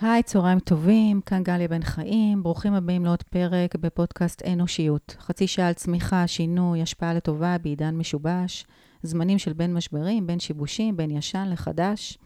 [0.00, 5.16] היי, צהריים טובים, כאן גליה בן חיים, ברוכים הבאים לעוד פרק בפודקאסט אנושיות.
[5.20, 8.66] חצי שעה על צמיחה, שינוי, השפעה לטובה בעידן משובש,
[9.02, 12.18] זמנים של בין משברים, בין שיבושים, בין ישן לחדש.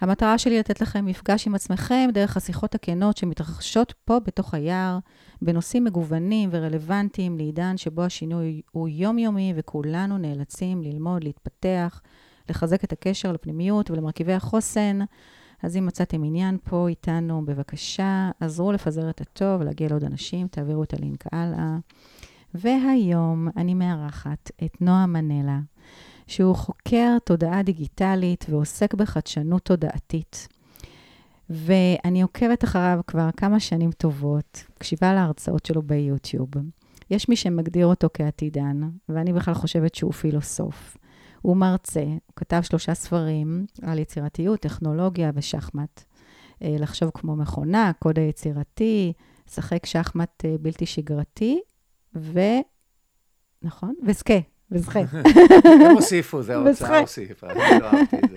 [0.00, 4.98] המטרה שלי לתת לכם מפגש עם עצמכם דרך השיחות הכנות שמתרחשות פה בתוך היער,
[5.42, 12.00] בנושאים מגוונים ורלוונטיים לעידן שבו השינוי הוא יומיומי וכולנו נאלצים ללמוד, להתפתח,
[12.48, 14.98] לחזק את הקשר לפנימיות ולמרכיבי החוסן.
[15.64, 20.82] אז אם מצאתם עניין פה איתנו, בבקשה, עזרו לפזר את הטוב, להגיע לעוד אנשים, תעבירו
[20.82, 21.76] את הלינק הלאה.
[22.54, 25.60] והיום אני מארחת את נועה מנלה,
[26.26, 30.48] שהוא חוקר תודעה דיגיטלית ועוסק בחדשנות תודעתית.
[31.50, 36.50] ואני עוקבת אחריו כבר כמה שנים טובות, מקשיבה להרצאות שלו ביוטיוב.
[37.10, 40.96] יש מי שמגדיר אותו כעתידן, ואני בכלל חושבת שהוא פילוסוף.
[41.44, 46.04] הוא מרצה, הוא כתב שלושה ספרים על יצירתיות, טכנולוגיה ושחמט.
[46.62, 49.12] אה, לחשוב כמו מכונה, קוד היצירתי,
[49.48, 51.60] לשחק שחמט אה, בלתי שגרתי,
[52.16, 52.40] ו...
[53.62, 53.94] נכון?
[54.06, 54.34] וזכה,
[54.70, 55.00] וזכה.
[55.64, 58.36] הם הוסיפו, זה ההוצאה הוסיפה, אני לא אהבתי את זה.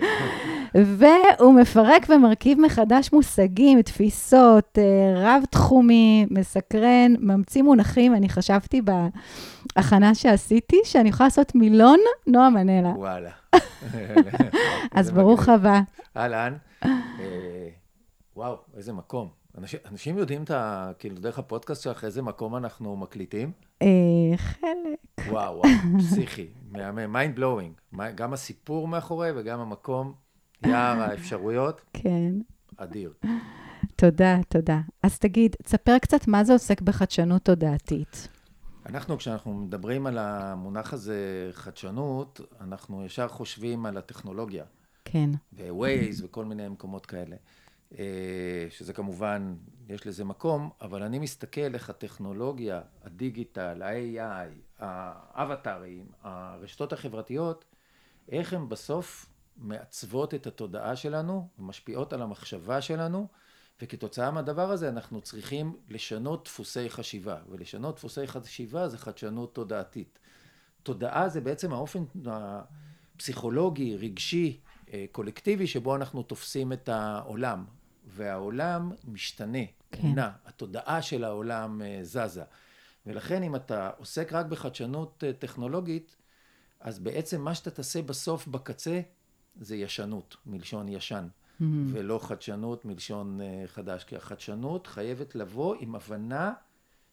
[0.96, 8.14] והוא מפרק ומרכיב מחדש מושגים, תפיסות, אה, רב-תחומי, מסקרן, ממציא מונחים.
[8.14, 8.82] אני חשבתי
[9.76, 12.92] בהכנה שעשיתי, שאני יכולה לעשות מילון נועה מנלה.
[12.96, 13.30] וואלה.
[14.92, 15.80] אז ברוך הבא.
[16.16, 16.54] אהלן.
[16.84, 16.88] אה,
[18.36, 19.28] וואו, איזה מקום.
[19.58, 20.90] אנשים, אנשים יודעים את ה...
[20.98, 23.50] כאילו, דרך הפודקאסט שלך, איזה מקום אנחנו מקליטים?
[23.82, 25.07] אה, חלק.
[25.30, 27.72] וואו, וואו, פסיכי, מהמם, mind blowing.
[28.14, 30.12] גם הסיפור מאחורי וגם המקום,
[30.66, 31.80] יער האפשרויות.
[31.92, 32.32] כן.
[32.76, 33.12] אדיר.
[33.96, 34.80] תודה, תודה.
[35.02, 38.28] אז תגיד, תספר קצת מה זה עוסק בחדשנות תודעתית.
[38.86, 44.64] אנחנו, כשאנחנו מדברים על המונח הזה, חדשנות, אנחנו ישר חושבים על הטכנולוגיה.
[45.04, 45.30] כן.
[45.52, 47.36] ו-Waze וכל מיני מקומות כאלה.
[47.98, 49.54] אה, שזה כמובן,
[49.88, 57.64] יש לזה מקום, אבל אני מסתכל איך הטכנולוגיה, הדיגיטל, ה-AI, האבטארים, הרשתות החברתיות,
[58.28, 59.26] איך הן בסוף
[59.56, 63.28] מעצבות את התודעה שלנו, משפיעות על המחשבה שלנו,
[63.82, 70.18] וכתוצאה מהדבר הזה אנחנו צריכים לשנות דפוסי חשיבה, ולשנות דפוסי חשיבה זה חדשנות תודעתית.
[70.82, 74.60] תודעה זה בעצם האופן הפסיכולוגי, רגשי,
[74.92, 77.64] אה, קולקטיבי, שבו אנחנו תופסים את העולם.
[78.08, 79.58] והעולם משתנה,
[79.92, 80.14] כן.
[80.14, 82.44] נע, התודעה של העולם uh, זזה.
[83.08, 86.16] ולכן אם אתה עוסק רק בחדשנות uh, טכנולוגית,
[86.80, 89.00] אז בעצם מה שאתה תעשה בסוף בקצה
[89.60, 91.64] זה ישנות, מלשון ישן, mm-hmm.
[91.92, 94.04] ולא חדשנות מלשון uh, חדש.
[94.04, 96.52] כי החדשנות חייבת לבוא עם הבנה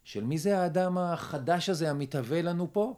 [0.03, 2.95] של מי זה האדם החדש הזה המתהווה לנו פה,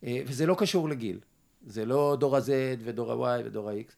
[0.00, 1.20] uh, וזה לא קשור לגיל.
[1.66, 2.50] זה לא דור ה-Z
[2.84, 3.92] ודור ה-Y ודור ה-X.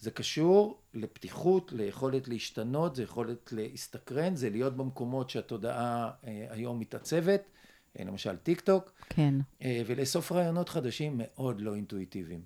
[0.00, 7.40] זה קשור לפתיחות, ליכולת להשתנות, זה יכולת להסתקרן, זה להיות במקומות שהתודעה אה, היום מתעצבת,
[7.40, 7.65] אה,
[8.04, 9.34] למשל טיק טוק, כן.
[9.62, 12.40] אה, ולאסוף רעיונות חדשים מאוד לא אינטואיטיביים.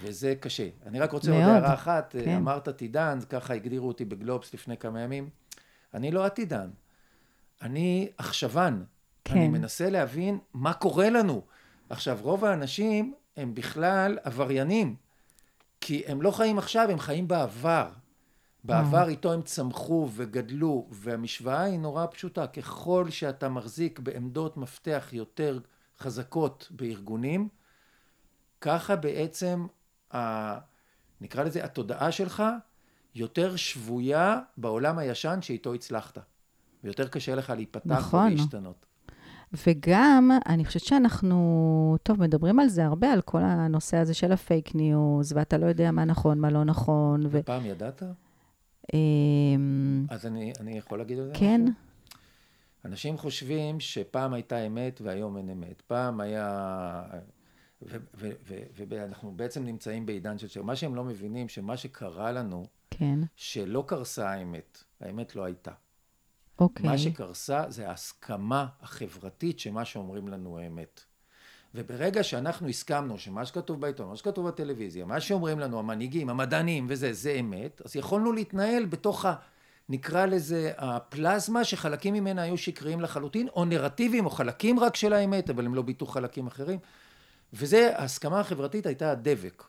[0.00, 0.68] וזה קשה.
[0.86, 2.36] אני רק רוצה מאוד, עוד הערה אחת, כן.
[2.36, 5.28] אמרת עתידן, ככה הגדירו אותי בגלובס לפני כמה ימים.
[5.94, 6.70] אני לא עתידן,
[7.62, 8.84] אני עכשוון.
[9.24, 9.34] כן.
[9.36, 11.42] אני מנסה להבין מה קורה לנו.
[11.90, 14.96] עכשיו, רוב האנשים הם בכלל עבריינים.
[15.80, 17.88] כי הם לא חיים עכשיו, הם חיים בעבר.
[18.64, 19.08] בעבר mm.
[19.08, 22.46] איתו הם צמחו וגדלו, והמשוואה היא נורא פשוטה.
[22.46, 25.58] ככל שאתה מחזיק בעמדות מפתח יותר
[25.98, 27.48] חזקות בארגונים,
[28.60, 29.66] ככה בעצם,
[30.14, 30.18] ה,
[31.20, 32.42] נקרא לזה, התודעה שלך
[33.14, 36.18] יותר שבויה בעולם הישן שאיתו הצלחת.
[36.84, 38.32] ויותר קשה לך להיפתח נכון.
[38.32, 38.86] ולהשתנות.
[39.66, 44.74] וגם, אני חושבת שאנחנו, טוב, מדברים על זה הרבה, על כל הנושא הזה של הפייק
[44.74, 47.26] ניוז, ואתה לא יודע מה נכון, מה לא נכון.
[47.30, 47.40] ו...
[47.44, 48.02] פעם ידעת?
[48.94, 51.60] אמ, אז אני, אני יכול להגיד על זה כן.
[51.62, 51.88] משהו?
[52.84, 55.82] אנשים חושבים שפעם הייתה אמת והיום אין אמת.
[55.86, 57.02] פעם היה...
[58.88, 60.62] ואנחנו בעצם נמצאים בעידן של...
[60.62, 63.18] מה שהם לא מבינים, שמה שקרה לנו, כן.
[63.36, 65.72] שלא קרסה האמת, האמת לא הייתה.
[66.58, 66.86] אוקיי.
[66.86, 71.04] מה שקרסה זה ההסכמה החברתית שמה שאומרים לנו האמת.
[71.74, 77.12] וברגע שאנחנו הסכמנו שמה שכתוב בעיתון, מה שכתוב בטלוויזיה, מה שאומרים לנו המנהיגים, המדענים וזה,
[77.12, 79.34] זה אמת, אז יכולנו להתנהל בתוך ה...
[79.88, 85.50] נקרא לזה הפלזמה שחלקים ממנה היו שקריים לחלוטין, או נרטיבים, או חלקים רק של האמת,
[85.50, 86.78] אבל הם לא ביטו חלקים אחרים.
[87.52, 89.64] וזה, ההסכמה החברתית הייתה הדבק.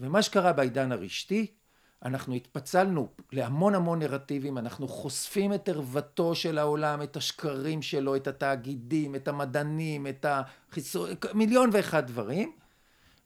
[0.00, 1.46] ומה שקרה בעידן הרשתי,
[2.04, 8.26] אנחנו התפצלנו להמון המון נרטיבים, אנחנו חושפים את ערוותו של העולם, את השקרים שלו, את
[8.26, 12.52] התאגידים, את המדענים, את החיסון, מיליון ואחד דברים,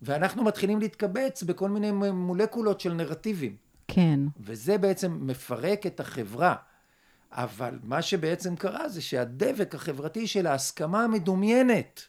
[0.03, 3.57] ואנחנו מתחילים להתקבץ בכל מיני מולקולות של נרטיבים.
[3.89, 4.21] כן.
[4.41, 6.55] וזה בעצם מפרק את החברה.
[7.33, 12.01] אבל מה שבעצם קרה זה שהדבק החברתי של ההסכמה המדומיינת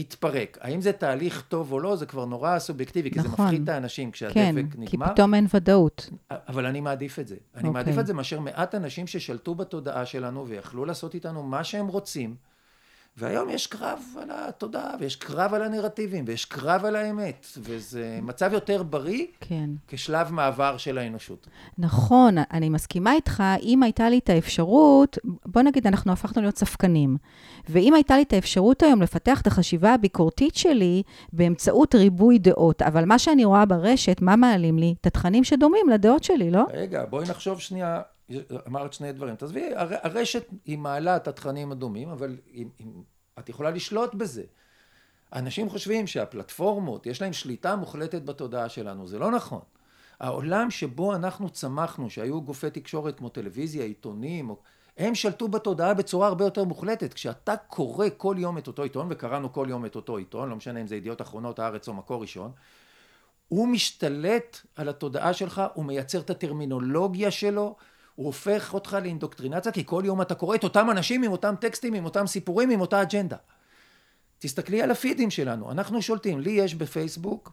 [0.00, 0.58] התפרק.
[0.60, 3.30] האם זה תהליך טוב או לא, זה כבר נורא סובייקטיבי, כי נכון.
[3.30, 4.86] זה מפחיד את האנשים כשהדבק כן, נגמר.
[4.86, 6.10] כי פתאום אין ודאות.
[6.30, 7.36] אבל אני מעדיף את זה.
[7.54, 7.82] אני אוקיי.
[7.82, 12.34] מעדיף את זה מאשר מעט אנשים ששלטו בתודעה שלנו ויכלו לעשות איתנו מה שהם רוצים.
[13.16, 18.52] והיום יש קרב על התודעה, ויש קרב על הנרטיבים, ויש קרב על האמת, וזה מצב
[18.52, 19.70] יותר בריא כן.
[19.88, 21.46] כשלב מעבר של האנושות.
[21.78, 27.16] נכון, אני מסכימה איתך, אם הייתה לי את האפשרות, בוא נגיד, אנחנו הפכנו להיות ספקנים,
[27.68, 31.02] ואם הייתה לי את האפשרות היום לפתח את החשיבה הביקורתית שלי
[31.32, 34.94] באמצעות ריבוי דעות, אבל מה שאני רואה ברשת, מה מעלים לי?
[35.00, 36.64] את התכנים שדומים לדעות שלי, לא?
[36.72, 38.00] רגע, בואי נחשוב שנייה,
[38.66, 39.36] אמרת שני דברים.
[39.36, 43.02] תעזבי, הר- הרשת היא מעלה את התכנים הדומים, אבל אם, אם,
[43.38, 44.42] את יכולה לשלוט בזה.
[45.32, 49.60] אנשים חושבים שהפלטפורמות, יש להם שליטה מוחלטת בתודעה שלנו, זה לא נכון.
[50.20, 54.58] העולם שבו אנחנו צמחנו, שהיו גופי תקשורת כמו טלוויזיה, עיתונים, או-
[54.98, 57.14] הם שלטו בתודעה בצורה הרבה יותר מוחלטת.
[57.14, 60.80] כשאתה קורא כל יום את אותו עיתון, וקראנו כל יום את אותו עיתון, לא משנה
[60.80, 62.52] אם זה ידיעות אחרונות, הארץ או מקור ראשון,
[63.48, 67.76] הוא משתלט על התודעה שלך, הוא מייצר את הטרמינולוגיה שלו,
[68.14, 71.94] הוא הופך אותך לאינדוקטרינציה, כי כל יום אתה קורא את אותם אנשים עם אותם טקסטים,
[71.94, 73.36] עם אותם סיפורים, עם אותה אג'נדה.
[74.38, 77.52] תסתכלי על הפידים שלנו, אנחנו שולטים, לי יש בפייסבוק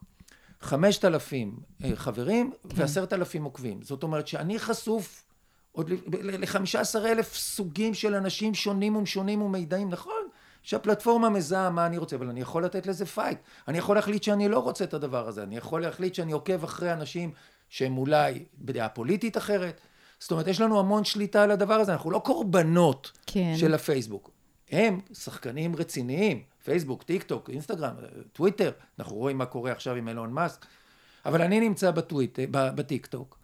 [0.62, 3.82] חמשת אלפים אה, חברים ועשרת אלפים עוקבים.
[3.82, 5.24] זאת אומרת שאני חשוף
[5.72, 10.28] עוד לחמישה עשר אלף סוגים של אנשים שונים ומשונים ומידעים, נכון?
[10.64, 13.38] שהפלטפורמה מזהה מה אני רוצה, אבל אני יכול לתת לזה fight.
[13.68, 16.94] אני יכול להחליט שאני לא רוצה את הדבר הזה, אני יכול להחליט שאני עוקב אחרי
[16.94, 17.32] אנשים
[17.70, 19.82] שהם אולי בדעה פוליטית אחרת.
[20.20, 23.54] זאת אומרת, יש לנו המון שליטה על הדבר הזה, אנחנו לא קורבנות כן.
[23.58, 24.32] של הפייסבוק.
[24.72, 27.96] הם שחקנים רציניים, פייסבוק, טיק טוק, אינסטגרם,
[28.34, 30.66] טוויטר, אנחנו רואים מה קורה עכשיו עם אילון מאסק,
[31.26, 33.38] אבל אני נמצא בטוויטר, בטיק טוק.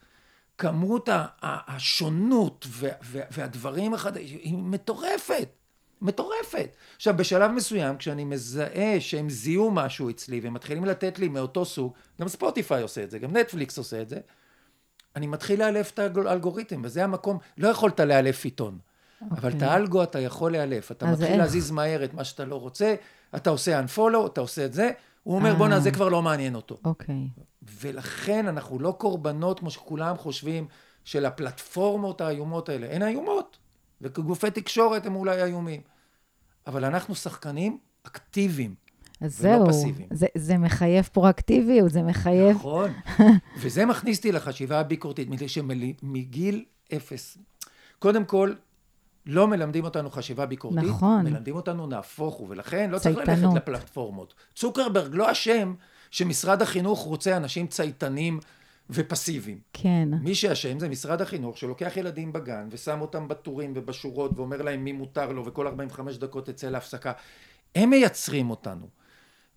[0.58, 1.10] כמות
[1.42, 5.50] השונות וה- וה- והדברים החדשים היא מטורפת,
[6.02, 6.76] מטורפת.
[6.96, 11.94] עכשיו, בשלב מסוים, כשאני מזהה שהם זיהו משהו אצלי והם מתחילים לתת לי מאותו סוג,
[12.22, 14.18] גם ספוטיפיי עושה את זה, גם נטפליקס עושה את זה,
[15.16, 18.78] אני מתחיל לאלף את האלגוריתם, וזה המקום, לא יכולת לאלף עיתון.
[18.78, 19.26] Okay.
[19.32, 21.38] אבל את האלגו אתה יכול לאלף, אתה מתחיל איך?
[21.38, 22.96] להזיז מהר את מה שאתה לא רוצה,
[23.36, 24.92] אתה עושה unfollow, אתה עושה את זה,
[25.24, 25.56] הוא אומר אה.
[25.56, 26.78] בואנה זה כבר לא מעניין אותו.
[26.86, 27.28] אוקיי.
[27.82, 30.68] ולכן אנחנו לא קורבנות, כמו שכולם חושבים,
[31.04, 32.88] של הפלטפורמות האיומות האלה.
[32.96, 33.58] הן איומות,
[34.02, 35.82] וכגופי תקשורת הם אולי איומים.
[36.68, 38.76] אבל אנחנו שחקנים אקטיביים.
[39.24, 40.08] אז זהו, פסיביים.
[40.12, 42.56] זה, זה מחייב פרואקטיביות, זה מחייב...
[42.56, 42.92] נכון.
[43.62, 47.38] וזה מכניס אותי לחשיבה הביקורתית, מפני שמגיל אפס,
[48.00, 48.54] קודם כל,
[49.26, 51.24] לא מלמדים אותנו חשיבה ביקורתית, נכון.
[51.24, 53.56] מלמדים אותנו נהפוך הוא, ולכן לא צריך ללכת צייתנות.
[53.56, 54.34] לפלטפורמות.
[54.56, 55.74] צוקרברג לא אשם
[56.12, 58.40] שמשרד החינוך רוצה אנשים צייתנים
[58.90, 59.60] ופסיביים.
[59.74, 60.10] כן.
[60.22, 64.92] מי שאשם זה משרד החינוך שלוקח ילדים בגן ושם אותם בטורים ובשורות ואומר להם מי
[64.92, 67.12] מותר לו וכל 45 דקות תצא להפסקה.
[67.76, 69.03] הם מייצרים אותנו.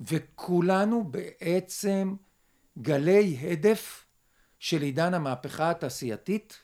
[0.00, 2.14] וכולנו בעצם
[2.78, 4.06] גלי הדף
[4.58, 6.58] של עידן המהפכה התעשייתית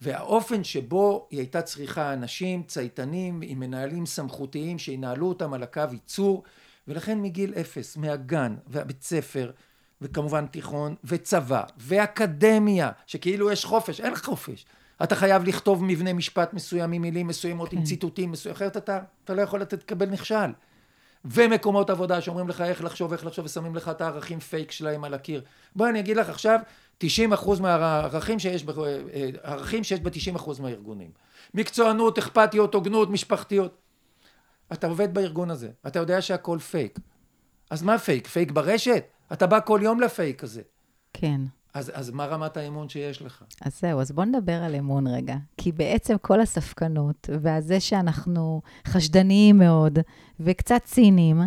[0.00, 6.42] והאופן שבו היא הייתה צריכה אנשים צייתנים עם מנהלים סמכותיים שינהלו אותם על הקו ייצור
[6.88, 9.50] ולכן מגיל אפס מהגן והבית ספר
[10.00, 14.66] וכמובן תיכון וצבא ואקדמיה שכאילו יש חופש אין חופש
[15.02, 17.84] אתה חייב לכתוב מבנה משפט מסוים עם מילים מסוימות עם כן.
[17.84, 20.50] ציטוטים מסוימים אחרת אתה, אתה לא יכול לתת לקבל נכשל
[21.24, 25.14] ומקומות עבודה שאומרים לך איך לחשוב, איך לחשוב, ושמים לך את הערכים פייק שלהם על
[25.14, 25.44] הקיר.
[25.76, 26.60] בואי אני אגיד לך עכשיו,
[27.04, 27.06] 90%
[27.60, 31.10] מהערכים שיש, ב- אה, הערכים שיש ב-90% מהארגונים.
[31.54, 33.78] מקצוענות, אכפתיות, הוגנות, משפחתיות.
[34.72, 36.98] אתה עובד בארגון הזה, אתה יודע שהכל פייק.
[37.70, 38.26] אז מה פייק?
[38.26, 39.04] פייק ברשת?
[39.32, 40.62] אתה בא כל יום לפייק הזה.
[41.12, 41.40] כן.
[41.78, 43.44] אז, אז מה רמת האמון שיש לך?
[43.62, 45.36] אז זהו, אז בואו נדבר על אמון רגע.
[45.56, 49.98] כי בעצם כל הספקנות, והזה שאנחנו חשדניים מאוד,
[50.40, 51.40] וקצת ציניים,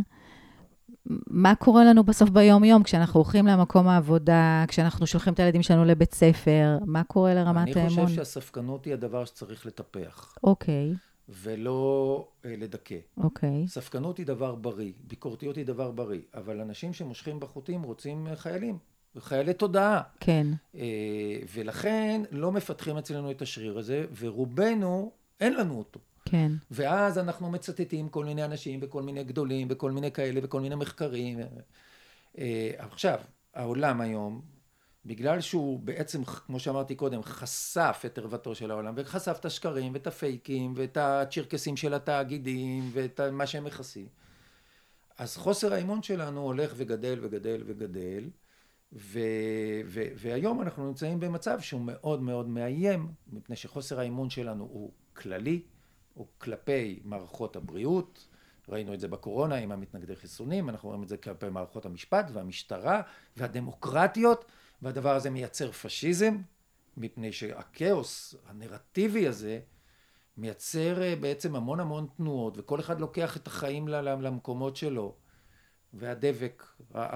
[1.28, 6.14] מה קורה לנו בסוף ביום-יום, כשאנחנו הולכים למקום העבודה, כשאנחנו שולחים את הילדים שלנו לבית
[6.14, 8.06] ספר, מה קורה לרמת אני האמון?
[8.06, 10.94] חושב שהספקנות היא הדבר שצריך לטפח, אוקיי,
[11.30, 12.96] ולא אה, לדכא.
[13.18, 13.68] אוקיי.
[13.68, 18.78] ספקנות היא דבר בריא, ביקורתיות היא דבר בריא, אבל אנשים שמושכים בחוטים רוצים אה, חיילים,
[19.20, 20.02] חיילי תודעה.
[20.20, 26.00] כן, אה, ולכן לא מפתחים אצלנו את השריר הזה, ורובנו, אין לנו אותו.
[26.26, 26.52] כן.
[26.72, 31.40] ואז אנחנו מצטטים כל מיני אנשים וכל מיני גדולים וכל מיני כאלה וכל מיני מחקרים.
[32.38, 33.20] אה, עכשיו,
[33.54, 34.42] העולם היום,
[35.06, 40.08] בגלל שהוא בעצם, כמו שאמרתי קודם, חשף את ערוותו של העולם, וחשף את השקרים ואת
[40.08, 44.08] הפייקים ואת הצ'רקסים של התאגידים ואת מה שהם מכסים,
[45.18, 48.30] אז חוסר האמון שלנו הולך וגדל וגדל וגדל,
[48.94, 49.20] ו,
[49.86, 55.62] ו, והיום אנחנו נמצאים במצב שהוא מאוד מאוד מאיים, מפני שחוסר האמון שלנו הוא כללי,
[56.14, 58.28] הוא כלפי מערכות הבריאות,
[58.70, 63.02] ראינו את זה בקורונה עם המתנגדי חיסונים, אנחנו רואים את זה כלפי מערכות המשפט והמשטרה
[63.38, 64.46] והדמוקרטיות,
[64.82, 66.38] והדבר הזה מייצר פשיזם,
[66.98, 69.60] מפני שהכאוס הנרטיבי הזה
[70.38, 75.16] מייצר אה, בעצם המון המון תנועות, וכל אחד לוקח את החיים למקומות שלו,
[75.94, 76.64] והדבק,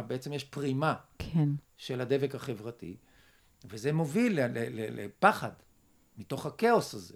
[0.07, 1.49] בעצם יש פרימה כן.
[1.77, 2.97] של הדבק החברתי,
[3.65, 4.39] וזה מוביל
[4.71, 5.51] לפחד
[6.17, 7.15] מתוך הכאוס הזה.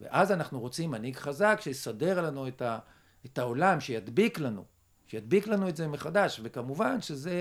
[0.00, 2.78] ואז אנחנו רוצים מנהיג חזק שיסדר לנו את, ה,
[3.26, 4.64] את העולם, שידביק לנו,
[5.06, 7.32] שידביק לנו את זה מחדש, וכמובן שזה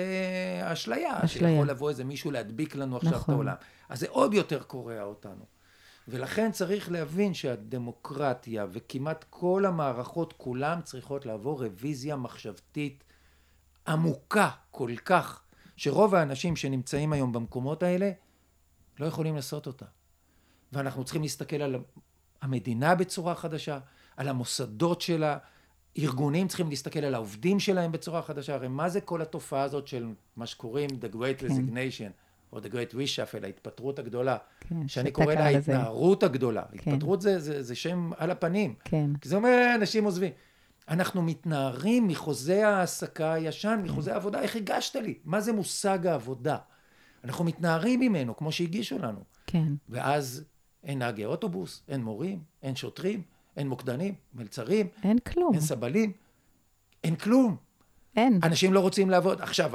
[0.64, 1.52] אשליה, אשליה.
[1.52, 3.24] שיכול לבוא איזה מישהו להדביק לנו עכשיו נכון.
[3.24, 3.56] את העולם.
[3.90, 5.46] אז זה עוד יותר קורע אותנו.
[6.08, 13.04] ולכן צריך להבין שהדמוקרטיה וכמעט כל המערכות כולם צריכות לעבור רוויזיה מחשבתית
[13.88, 15.42] עמוקה כל כך,
[15.78, 18.12] שרוב האנשים שנמצאים היום במקומות האלה
[19.00, 19.86] לא יכולים לעשות אותה.
[20.72, 21.76] ואנחנו צריכים להסתכל על
[22.42, 23.80] המדינה בצורה חדשה,
[24.18, 25.38] על המוסדות שלה,
[25.98, 30.14] ארגונים צריכים להסתכל על העובדים שלהם בצורה חדשה, הרי מה זה כל התופעה הזאת של
[30.36, 31.48] מה שקוראים The Great כן.
[31.48, 32.12] Resignation,
[32.54, 36.92] או The Great Reshuffle, ההתפטרות הגדולה, כן, שאני קורא לה ההתנערות הגדולה, כן.
[36.92, 39.10] התפטרות זה, זה, זה שם על הפנים, כן.
[39.22, 40.32] כי זה אומר אנשים עוזבים.
[40.90, 43.82] אנחנו מתנערים מחוזה ההעסקה הישן.
[43.84, 45.20] מחוזה העבודה, איך הגשת לי?
[45.26, 46.58] מה זה מושג העבודה?
[47.24, 49.24] אנחנו מתנערים ממנו, כמו שהגישו לנו.
[49.48, 49.74] כן.
[49.90, 50.44] ואז
[50.84, 53.22] אין נהגי אוטובוס, אין מורים, אין שוטרים,
[53.58, 54.88] אין מוקדנים, מלצרים.
[55.04, 55.54] אין כלום.
[55.54, 56.12] אין סבלים.
[57.04, 57.56] אין כלום.
[58.16, 58.40] אין.
[58.44, 59.42] אנשים לא רוצים לעבוד.
[59.42, 59.72] עכשיו,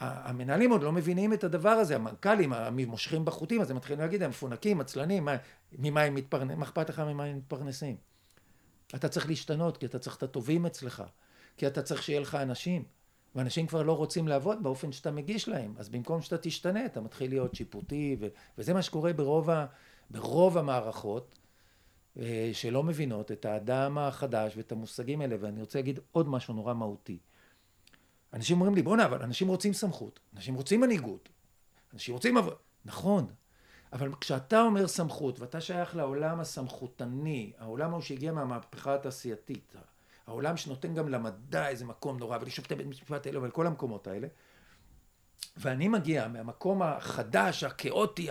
[0.00, 4.30] המנהלים עוד לא מבינים את הדבר הזה, המנכ"לים, המושכים בחוטים, אז הם מתחילים להגיד, הם
[4.30, 5.28] מפונקים, עצלנים,
[5.78, 7.96] ממה הם מתפרנסים, מה אכפת לך ממה הם מתפרנסים?
[8.94, 11.02] אתה צריך להשתנות, כי אתה צריך את הטובים אצלך,
[11.56, 12.84] כי אתה צריך שיהיה לך אנשים,
[13.34, 17.30] ואנשים כבר לא רוצים לעבוד באופן שאתה מגיש להם, אז במקום שאתה תשתנה, אתה מתחיל
[17.30, 18.26] להיות שיפוטי, ו-
[18.58, 19.66] וזה מה שקורה ברוב, ה-
[20.10, 21.38] ברוב המערכות,
[22.18, 26.74] אה, שלא מבינות את האדם החדש ואת המושגים האלה, ואני רוצה להגיד עוד משהו נורא
[26.74, 27.18] מהותי.
[28.32, 31.28] אנשים אומרים לי, בואנה, אבל אנשים רוצים סמכות, אנשים רוצים מנהיגות,
[31.94, 32.54] אנשים רוצים עבוד.
[32.84, 33.26] נכון,
[33.92, 39.74] אבל כשאתה אומר סמכות, ואתה שייך לעולם הסמכותני, העולם ההוא שהגיע מהמהפכה התעשייתית,
[40.26, 44.28] העולם שנותן גם למדע איזה מקום נורא, ולשופטי בית משפט האלה ולכל המקומות האלה,
[45.56, 48.28] ואני מגיע מהמקום החדש, הכאוטי,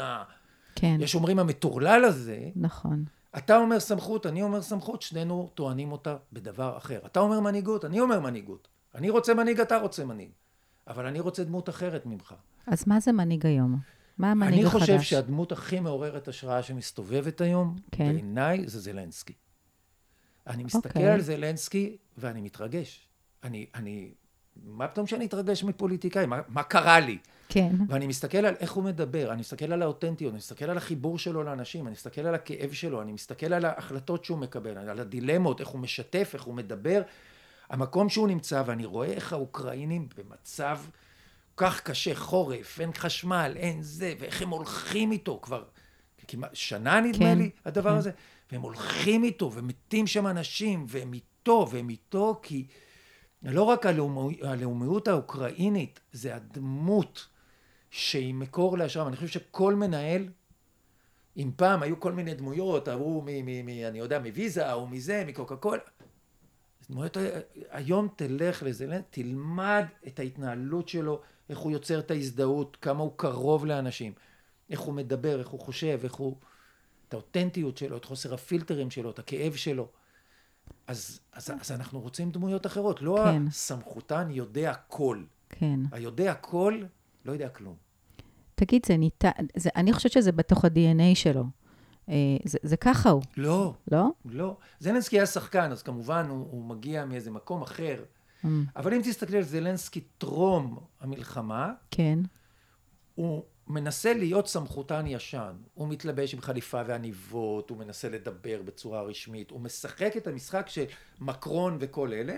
[0.75, 0.97] כן.
[0.99, 3.05] יש אומרים המטורלל הזה, נכון.
[3.37, 6.99] אתה אומר סמכות, אני אומר סמכות, שנינו טוענים אותה בדבר אחר.
[7.05, 8.67] אתה אומר מנהיגות, אני אומר מנהיגות.
[8.95, 10.29] אני רוצה מנהיג, אתה רוצה מנהיג.
[10.87, 12.33] אבל אני רוצה דמות אחרת ממך.
[12.67, 13.79] אז מה זה מנהיג היום?
[14.17, 14.89] מה המנהיג החדש?
[14.89, 18.13] אני חושב שהדמות הכי מעוררת השראה שמסתובבת היום, כן.
[18.13, 19.33] בעיניי, זה זלנסקי.
[20.47, 20.87] אני מסתכל.
[20.87, 21.11] אוקיי.
[21.11, 23.07] על זלנסקי ואני מתרגש.
[23.43, 24.11] אני, אני,
[24.63, 26.25] מה פתאום שאני אתרגש מפוליטיקאי?
[26.25, 27.17] מה, מה קרה לי?
[27.49, 27.75] כן.
[27.89, 31.43] ואני מסתכל על איך הוא מדבר, אני מסתכל על האותנטיות, אני מסתכל על החיבור שלו
[31.43, 35.67] לאנשים, אני מסתכל על הכאב שלו, אני מסתכל על ההחלטות שהוא מקבל, על הדילמות, איך
[35.67, 37.01] הוא משתף, איך הוא מדבר.
[37.69, 40.79] המקום שהוא נמצא, ואני רואה איך האוקראינים במצב
[41.57, 45.63] כך קשה, חורף, אין חשמל, אין זה, ואיך הם הולכים איתו כבר
[46.27, 47.97] כמעט שנה נדמה כן, לי, הדבר כן.
[47.97, 48.11] הזה,
[48.51, 52.67] והם הולכים איתו, ומתים שם אנשים, והם איתו, והם איתו כי
[53.43, 57.27] לא רק הלאומי, הלאומיות האוקראינית, זה הדמות
[57.89, 59.07] שהיא מקור להשראה.
[59.07, 60.29] אני חושב שכל מנהל,
[61.37, 63.45] אם פעם היו כל מיני דמויות, ההוא מ...
[63.45, 65.81] מ, מ אני יודע, מוויזה, או מזה, מקוקה קולה,
[66.89, 67.17] דמויות,
[67.69, 73.65] היום תלך לזה, תלמד את ההתנהלות שלו, איך הוא יוצר את ההזדהות, כמה הוא קרוב
[73.65, 74.13] לאנשים,
[74.69, 76.35] איך הוא מדבר, איך הוא חושב, איך הוא...
[77.07, 79.87] את האותנטיות שלו, את חוסר הפילטרים שלו, את הכאב שלו.
[80.87, 83.47] אז, אז, אז אנחנו רוצים דמויות אחרות, לא כן.
[83.47, 85.23] הסמכותן יודע הכל.
[85.49, 85.79] כן.
[85.91, 86.81] היודע הכל
[87.25, 87.75] לא יודע כלום.
[88.55, 91.43] תגיד, זה ניתן, זה, אני חושבת שזה בתוך ה-DNA שלו.
[92.09, 93.21] אה, זה, זה ככה הוא.
[93.37, 93.73] לא.
[93.91, 94.07] לא?
[94.25, 94.57] לא.
[94.79, 98.03] זלנסקי היה שחקן, אז כמובן הוא, הוא מגיע מאיזה מקום אחר.
[98.43, 98.47] Mm.
[98.75, 102.19] אבל אם תסתכלי על זלנסקי טרום המלחמה, כן.
[103.15, 105.53] הוא מנסה להיות סמכותן ישן.
[105.73, 110.85] הוא מתלבש עם חליפה ועניבות, הוא מנסה לדבר בצורה רשמית, הוא משחק את המשחק של
[111.19, 112.35] מקרון וכל אלה,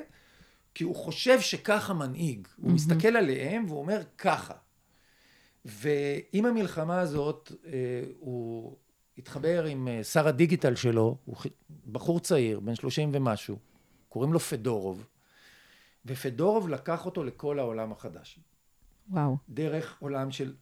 [0.73, 2.47] כי הוא חושב שככה מנהיג.
[2.57, 2.73] הוא mm-hmm.
[2.73, 4.53] מסתכל עליהם והוא אומר ככה.
[5.65, 7.71] ועם המלחמה הזאת אה,
[8.19, 8.75] הוא
[9.17, 11.35] התחבר עם אה, שר הדיגיטל שלו, הוא
[11.91, 13.57] בחור צעיר, בן שלושים ומשהו,
[14.09, 15.05] קוראים לו פדורוב,
[16.07, 18.39] ופדורוב לקח אותו לכל העולם החדש.
[19.09, 19.37] וואו.
[19.49, 20.55] דרך עולם של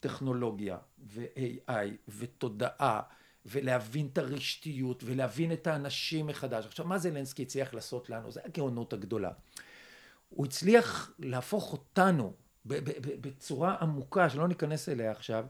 [0.00, 3.00] טכנולוגיה ו-AI ותודעה
[3.46, 6.66] ולהבין את הרשתיות ולהבין את האנשים מחדש.
[6.66, 8.30] עכשיו, מה זלנסקי הצליח לעשות לנו?
[8.30, 9.30] זה הגאונות הגדולה.
[10.28, 12.32] הוא הצליח להפוך אותנו
[12.66, 15.46] בצורה עמוקה, שלא ניכנס אליה עכשיו,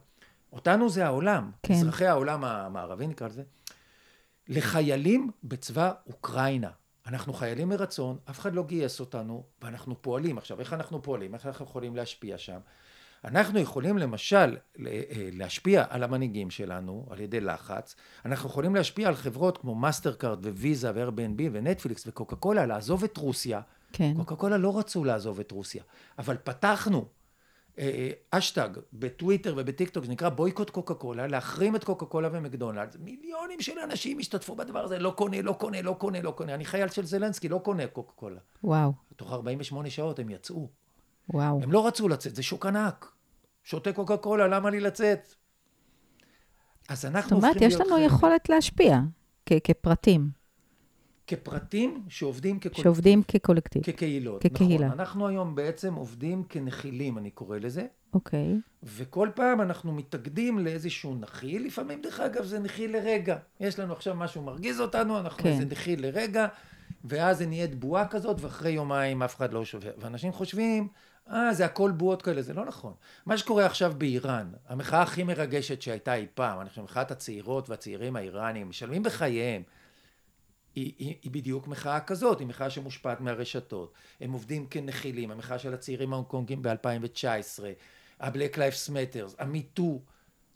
[0.53, 1.75] אותנו זה העולם, כן.
[1.75, 3.43] אזרחי העולם המערבי נקרא לזה,
[4.49, 6.71] לחיילים בצבא אוקראינה.
[7.07, 10.39] אנחנו חיילים מרצון, אף אחד לא גייס אותנו, ואנחנו פועלים.
[10.39, 11.35] עכשיו, איך אנחנו פועלים?
[11.35, 12.59] איך אנחנו יכולים להשפיע שם?
[13.25, 14.57] אנחנו יכולים למשל
[14.87, 20.15] אה, להשפיע על המנהיגים שלנו על ידי לחץ, אנחנו יכולים להשפיע על חברות כמו מאסטר
[20.15, 23.61] קארד וויזה ו-Airbnb ונטפליקס וקוקה קולה לעזוב את רוסיה.
[23.93, 24.15] כן.
[24.17, 25.83] קוקה קולה לא רצו לעזוב את רוסיה,
[26.19, 27.09] אבל פתחנו
[28.31, 32.97] אשטג בטוויטר ובטיק טוק שנקרא בויקוט קוקה קולה, להחרים את קוקה קולה ומקדונלדס.
[33.01, 36.55] מיליונים של אנשים השתתפו בדבר הזה, לא קונה, לא קונה, לא קונה, לא קונה.
[36.55, 38.41] אני חייל של זלנסקי, לא קונה קוקה קולה.
[38.65, 38.93] וואו.
[39.17, 40.69] תוך 48 שעות הם יצאו.
[41.29, 41.63] וואו.
[41.63, 43.13] הם לא רצו לצאת, זה שוק ענק.
[43.65, 45.35] שותה קוקה קולה, למה לי לצאת?
[46.89, 47.73] אז אנחנו הופכים להיות...
[47.73, 49.01] זאת אומרת, יש לנו יכולת להשפיע
[49.47, 50.44] כפרטים.
[51.27, 52.85] כפרטים שעובדים כקולקטיב.
[52.85, 53.83] שעובדים כקולקטיב.
[53.83, 54.43] כקהילות.
[54.43, 54.87] כקהילה.
[54.87, 55.01] נכון.
[55.01, 57.87] אנחנו היום בעצם עובדים כנחילים, אני קורא לזה.
[58.15, 58.61] אוקיי.
[58.83, 63.37] וכל פעם אנחנו מתאגדים לאיזשהו נחיל, לפעמים דרך אגב זה נחיל לרגע.
[63.61, 65.49] יש לנו עכשיו משהו מרגיז אותנו, אנחנו כן.
[65.49, 66.47] איזה נחיל לרגע,
[67.05, 69.91] ואז זה נהיית בועה כזאת, ואחרי יומיים אף אחד לא שווה.
[69.99, 70.89] ואנשים חושבים,
[71.31, 72.93] אה, זה הכל בועות כאלה, זה לא נכון.
[73.27, 78.17] מה שקורה עכשיו באיראן, המחאה הכי מרגשת שהייתה אי פעם, אני חושב, מחאת הצעירות והצעירים
[78.17, 79.63] האיראנים, משלמים בחייהם.
[80.75, 83.93] היא, היא, היא בדיוק מחאה כזאת, היא מחאה שמושפעת מהרשתות.
[84.21, 87.63] הם עובדים כנחילים, המחאה של הצעירים ההונקונגים ב-2019,
[88.21, 89.99] ה-Black Lives Matters, ה-MeToo,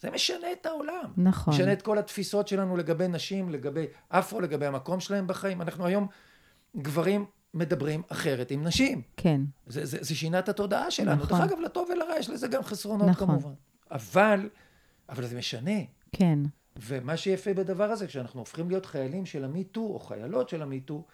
[0.00, 1.12] זה משנה את העולם.
[1.16, 1.54] נכון.
[1.54, 5.62] משנה את כל התפיסות שלנו לגבי נשים, לגבי אפרו, לגבי המקום שלהם בחיים.
[5.62, 6.06] אנחנו היום,
[6.76, 9.02] גברים מדברים אחרת עם נשים.
[9.16, 9.40] כן.
[9.66, 11.22] זה, זה, זה שינה את התודעה שלנו.
[11.22, 11.38] נכון.
[11.38, 13.28] דרך אגב, לטוב ולרע יש לזה גם חסרונות נכון.
[13.28, 13.52] כמובן.
[13.90, 14.48] אבל,
[15.08, 15.80] אבל זה משנה.
[16.12, 16.38] כן.
[16.78, 21.06] ומה שיפה בדבר הזה, כשאנחנו הופכים להיות חיילים של המיטו, או חיילות של המיטו,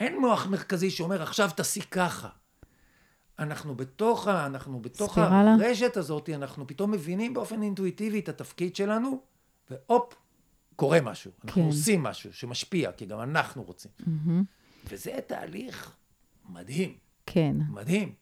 [0.00, 2.28] אין מוח מרכזי שאומר, עכשיו תעשי ככה.
[3.38, 9.20] אנחנו בתוך, אנחנו בתוך הרשת הזאת, אנחנו פתאום מבינים באופן אינטואיטיבי את התפקיד שלנו,
[9.70, 10.14] והופ,
[10.76, 11.30] קורה משהו.
[11.44, 11.68] אנחנו כן.
[11.68, 13.90] עושים משהו שמשפיע, כי גם אנחנו רוצים.
[14.00, 14.90] Mm-hmm.
[14.90, 15.96] וזה תהליך
[16.48, 16.96] מדהים.
[17.26, 17.56] כן.
[17.70, 18.14] מדהים.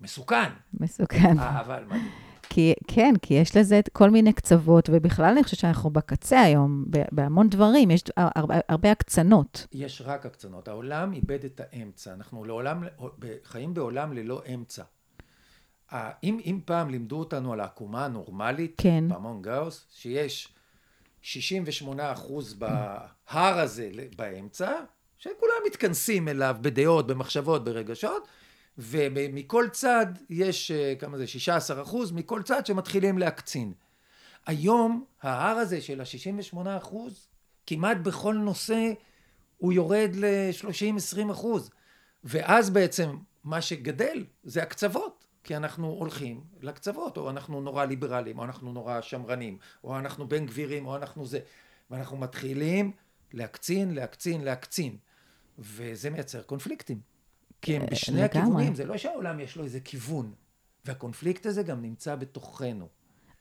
[0.00, 0.50] מסוכן.
[0.80, 1.38] מסוכן.
[1.38, 2.25] אבל מדהים.
[2.56, 7.48] כי, כן, כי יש לזה כל מיני קצוות, ובכלל אני חושבת שאנחנו בקצה היום, בהמון
[7.48, 9.66] דברים, יש הרבה, הרבה הקצנות.
[9.72, 10.68] יש רק הקצנות.
[10.68, 12.12] העולם איבד את האמצע.
[12.12, 12.84] אנחנו לעולם,
[13.44, 14.82] חיים בעולם ללא אמצע.
[15.92, 19.04] אם, אם פעם לימדו אותנו על העקומה הנורמלית, כן.
[19.08, 20.48] בהמון גאוס, שיש
[21.22, 24.72] 68 אחוז בהר הזה באמצע,
[25.18, 28.28] שכולם מתכנסים אליו בדעות, במחשבות, ברגשות,
[28.78, 33.72] ומכל צד יש, אה, כמה זה, 16 אחוז, מכל צד שמתחילים להקצין.
[34.46, 37.28] היום ההר הזה של ה-68 אחוז,
[37.66, 38.92] כמעט בכל נושא
[39.56, 41.70] הוא יורד ל-30-20 אחוז.
[42.24, 48.44] ואז בעצם מה שגדל זה הקצוות, כי אנחנו הולכים לקצוות, או אנחנו נורא ליברליים, או
[48.44, 51.38] אנחנו נורא שמרנים, או אנחנו בן גבירים, או אנחנו זה.
[51.90, 52.92] ואנחנו מתחילים
[53.32, 54.96] להקצין, להקצין, להקצין.
[55.58, 57.15] וזה מייצר קונפליקטים.
[57.66, 58.40] כי הם אה, בשני לגמרי.
[58.40, 60.32] הכיוונים, זה לא שהעולם יש לו איזה כיוון.
[60.84, 62.88] והקונפליקט הזה גם נמצא בתוכנו.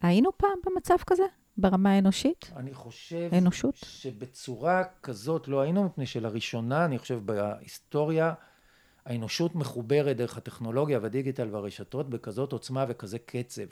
[0.01, 1.23] היינו פעם במצב כזה?
[1.57, 2.51] ברמה האנושית?
[2.55, 3.75] אני חושב האנושות?
[3.75, 8.33] שבצורה כזאת לא היינו, מפני שלראשונה, אני חושב בהיסטוריה,
[9.05, 13.67] האנושות מחוברת דרך הטכנולוגיה והדיגיטל והרשתות בכזאת עוצמה וכזה קצב.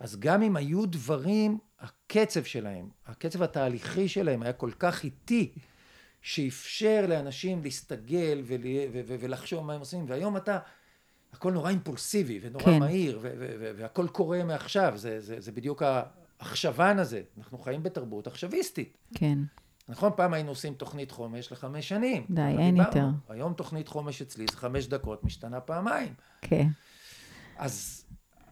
[0.00, 5.52] אז גם אם היו דברים, הקצב שלהם, הקצב התהליכי שלהם היה כל כך איטי,
[6.22, 8.60] שאפשר לאנשים להסתגל ול,
[8.92, 10.58] ו, ו, ולחשוב מה הם עושים, והיום אתה,
[11.32, 12.78] הכל נורא אימפולסיבי ונורא כן.
[12.78, 17.82] מהיר, ו, ו, ו, והכל קורה מעכשיו, זה, זה, זה בדיוק העכשוון הזה, אנחנו חיים
[17.82, 18.98] בתרבות עכשוויסטית.
[19.14, 19.38] כן.
[19.88, 22.26] נכון, פעם היינו עושים תוכנית חומש לחמש שנים.
[22.30, 23.06] די, אין יותר.
[23.28, 26.14] היום תוכנית חומש אצלי זה חמש דקות, משתנה פעמיים.
[26.42, 26.66] כן.
[27.58, 28.04] אז,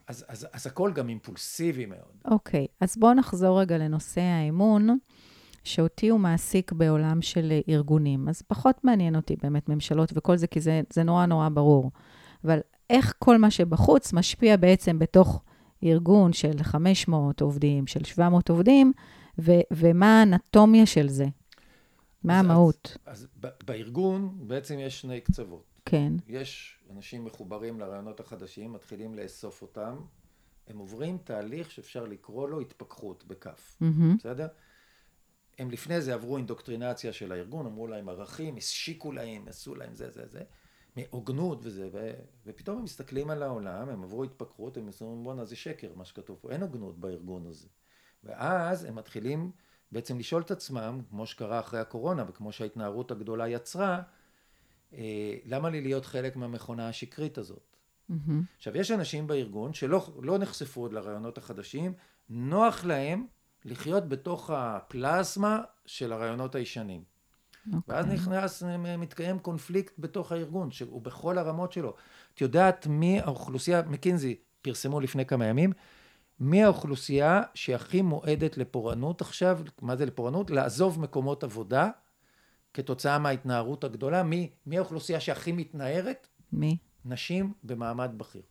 [0.06, 2.22] אז, אז, אז הכל גם אימפולסיבי מאוד.
[2.24, 4.98] אוקיי, אז בואו נחזור רגע לנושא האמון.
[5.68, 8.28] שאותי הוא מעסיק בעולם של ארגונים.
[8.28, 11.90] אז פחות מעניין אותי באמת ממשלות וכל זה, כי זה, זה נורא נורא ברור.
[12.44, 12.58] אבל
[12.90, 15.42] איך כל מה שבחוץ משפיע בעצם בתוך
[15.84, 18.92] ארגון של 500 עובדים, של 700 עובדים,
[19.38, 21.26] ו- ומה האנטומיה של זה?
[22.24, 22.96] מה אז, המהות?
[23.06, 23.26] אז, אז
[23.66, 25.64] בארגון בעצם יש שני קצוות.
[25.84, 26.12] כן.
[26.28, 29.96] יש אנשים מחוברים לרעיונות החדשים, מתחילים לאסוף אותם,
[30.68, 34.16] הם עוברים תהליך שאפשר לקרוא לו התפכחות בכף, mm-hmm.
[34.18, 34.46] בסדר?
[35.58, 40.10] הם לפני זה עברו אינדוקטרינציה של הארגון, אמרו להם ערכים, השיקו להם, עשו להם זה
[40.10, 40.42] זה זה,
[40.96, 42.10] מהוגנות וזה, ו,
[42.46, 46.38] ופתאום הם מסתכלים על העולם, הם עברו התפקרות, הם אומרים בואנה זה שקר מה שכתוב
[46.40, 47.68] פה, אין הוגנות בארגון הזה.
[48.24, 49.50] ואז הם מתחילים
[49.92, 54.02] בעצם לשאול את עצמם, כמו שקרה אחרי הקורונה וכמו שההתנערות הגדולה יצרה,
[54.92, 57.76] אה, למה לי להיות חלק מהמכונה השקרית הזאת?
[58.10, 58.14] Mm-hmm.
[58.56, 61.92] עכשיו, יש אנשים בארגון שלא לא נחשפו עוד לרעיונות החדשים,
[62.28, 63.26] נוח להם
[63.64, 67.02] לחיות בתוך הפלזמה של הרעיונות הישנים.
[67.68, 67.76] Okay.
[67.88, 68.18] ואז אוקיי.
[68.18, 68.62] נכנס,
[68.98, 71.94] מתקיים קונפליקט בתוך הארגון, שהוא בכל הרמות שלו.
[72.34, 75.72] את יודעת מי האוכלוסייה, מקינזי פרסמו לפני כמה ימים,
[76.40, 80.50] מי האוכלוסייה שהכי מועדת לפורענות עכשיו, מה זה לפורענות?
[80.50, 81.90] לעזוב מקומות עבודה
[82.74, 84.22] כתוצאה מההתנערות הגדולה.
[84.22, 86.28] מי, מי האוכלוסייה שהכי מתנערת?
[86.52, 86.78] מי?
[87.04, 88.42] נשים במעמד בכיר.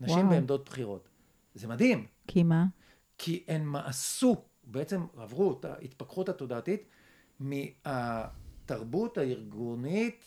[0.00, 0.30] נשים וואו.
[0.30, 1.08] בעמדות בכירות.
[1.54, 2.64] זה מדהים, כי מה?
[3.18, 6.88] כי הן מעשו, בעצם עברו את ההתפכחות התודעתית
[7.40, 10.24] מהתרבות הארגונית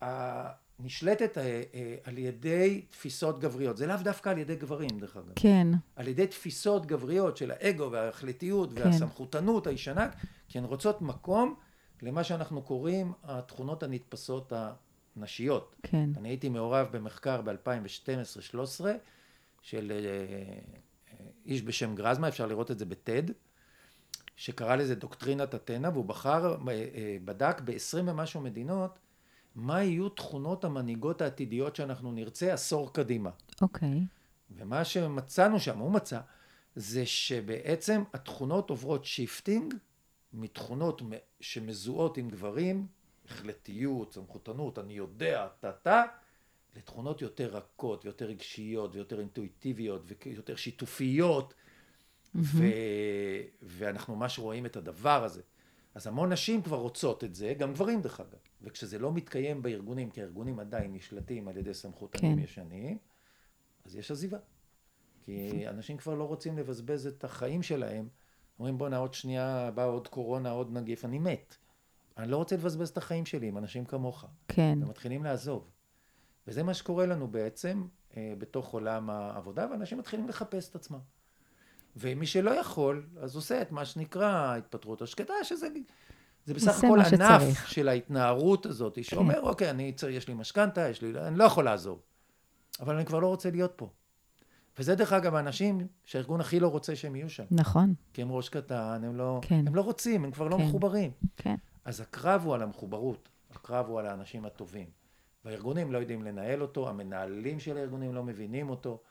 [0.00, 3.76] הנשלטת אה, אה, על ידי תפיסות גבריות.
[3.76, 5.32] זה לאו דווקא על ידי גברים, דרך אגב.
[5.36, 5.68] כן.
[5.96, 8.80] על ידי תפיסות גבריות של האגו וההחלטיות כן.
[8.80, 10.08] והסמכותנות הישנה,
[10.48, 11.54] כי הן רוצות מקום
[12.02, 14.52] למה שאנחנו קוראים התכונות הנתפסות
[15.16, 15.76] הנשיות.
[15.82, 16.10] כן.
[16.16, 18.84] אני הייתי מעורב במחקר ב-2012-2013
[19.62, 20.58] של אה,
[21.46, 23.22] איש בשם גרזמה, אפשר לראות את זה ב-TED,
[24.36, 28.98] שקרא לזה דוקטרינת אתנה, והוא בחר, אה, אה, בדק ב-20 ומשהו מדינות,
[29.54, 33.30] מה יהיו תכונות המנהיגות העתידיות שאנחנו נרצה עשור קדימה.
[33.60, 34.00] אוקיי.
[34.50, 36.20] ומה שמצאנו שם, הוא מצא,
[36.76, 39.74] זה שבעצם התכונות עוברות shifting
[40.32, 41.02] מתכונות
[41.40, 42.86] שמזוהות עם גברים,
[43.26, 46.02] החלטיות, סמכותנות, אני יודע, טה-טה,
[46.76, 51.54] לתכונות יותר רכות ויותר רגשיות ויותר אינטואיטיביות ויותר שיתופיות,
[52.34, 52.64] ו...
[53.62, 55.42] ואנחנו ממש רואים את הדבר הזה.
[55.94, 58.38] אז המון נשים כבר רוצות את זה, גם גברים דרך אגב.
[58.62, 62.42] וכשזה לא מתקיים בארגונים, כי הארגונים עדיין נשלטים על ידי סמכותנים כן.
[62.42, 62.98] ישנים,
[63.84, 64.38] אז יש עזיבה.
[65.24, 68.08] כי אנשים כבר לא רוצים לבזבז את החיים שלהם.
[68.58, 71.56] אומרים בואנה עוד שנייה בא עוד קורונה, עוד נגיף, אני מת.
[72.18, 74.24] אני לא רוצה לבזבז את החיים שלי עם אנשים כמוך.
[74.48, 74.78] כן.
[74.82, 75.70] ומתחילים לעזוב.
[76.46, 77.84] וזה מה שקורה לנו בעצם
[78.16, 80.98] אה, בתוך עולם העבודה, ואנשים מתחילים לחפש את עצמם.
[81.96, 85.68] ומי שלא יכול, אז עושה את מה שנקרא התפטרות השקטה, שזה
[86.44, 87.68] זה בסך הכל ענף שצריך.
[87.70, 91.64] של ההתנערות הזאת, שאומר, אוקיי, אני צריך, יש לי משכנתה, יש לי, אני לא יכול
[91.64, 92.02] לעזוב,
[92.80, 93.90] אבל אני כבר לא רוצה להיות פה.
[94.78, 97.44] וזה דרך אגב האנשים שהארגון הכי לא רוצה שהם יהיו שם.
[97.50, 97.94] נכון.
[98.12, 99.64] כי הם ראש קטן, הם לא, כן.
[99.66, 100.62] הם לא רוצים, הם כבר לא כן.
[100.62, 101.10] מחוברים.
[101.36, 101.54] כן.
[101.84, 104.86] אז הקרב הוא על המחוברות, הקרב הוא על האנשים הטובים.
[105.44, 109.02] והארגונים לא יודעים לנהל אותו, המנהלים של הארגונים לא מבינים אותו,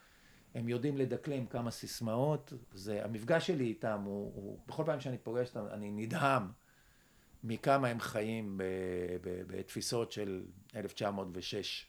[0.56, 5.48] הם יודעים לדקלם כמה סיסמאות, זה, המפגש שלי איתם הוא, הוא, בכל פעם שאני פוגש
[5.48, 6.44] אותם, אני נדהם
[7.44, 8.63] מכמה הם חיים ב,
[9.22, 10.44] ב, בתפיסות של
[10.76, 11.88] 1906.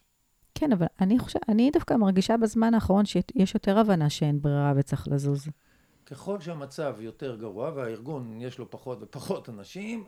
[0.54, 5.08] כן, אבל אני חושבת, אני דווקא מרגישה בזמן האחרון שיש יותר הבנה שאין ברירה וצריך
[5.08, 5.46] לזוז.
[6.06, 10.04] ככל שהמצב יותר גרוע והארגון יש לו פחות ופחות אנשים,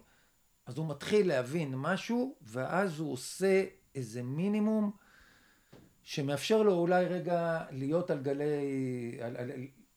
[0.67, 4.91] אז הוא מתחיל להבין משהו, ואז הוא עושה איזה מינימום
[6.03, 9.51] שמאפשר לו אולי רגע להיות על גלי, על, על,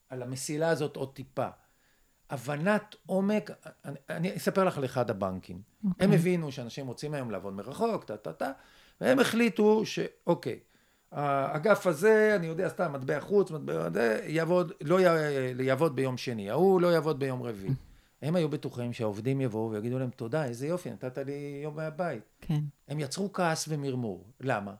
[0.09, 1.47] על המסילה הזאת עוד טיפה.
[2.29, 3.51] הבנת עומק,
[3.85, 5.61] אני, אני אספר לך על אחד הבנקים.
[5.85, 5.89] Okay.
[5.99, 8.51] הם הבינו שאנשים רוצים היום לעבוד מרחוק, טה טה טה,
[9.01, 10.59] והם החליטו שאוקיי,
[11.11, 13.89] האגף הזה, אני יודע סתם, מטבע חוץ, מטבע
[14.27, 17.73] יעבוד, לא י- יעבוד ביום שני, ההוא לא יעבוד ביום רביעי.
[18.25, 22.23] הם היו בטוחים שהעובדים יבואו ויגידו להם, תודה, איזה יופי, נתת לי יום מהבית.
[22.41, 22.59] כן.
[22.87, 24.25] הם יצרו כעס ומרמור.
[24.39, 24.73] למה?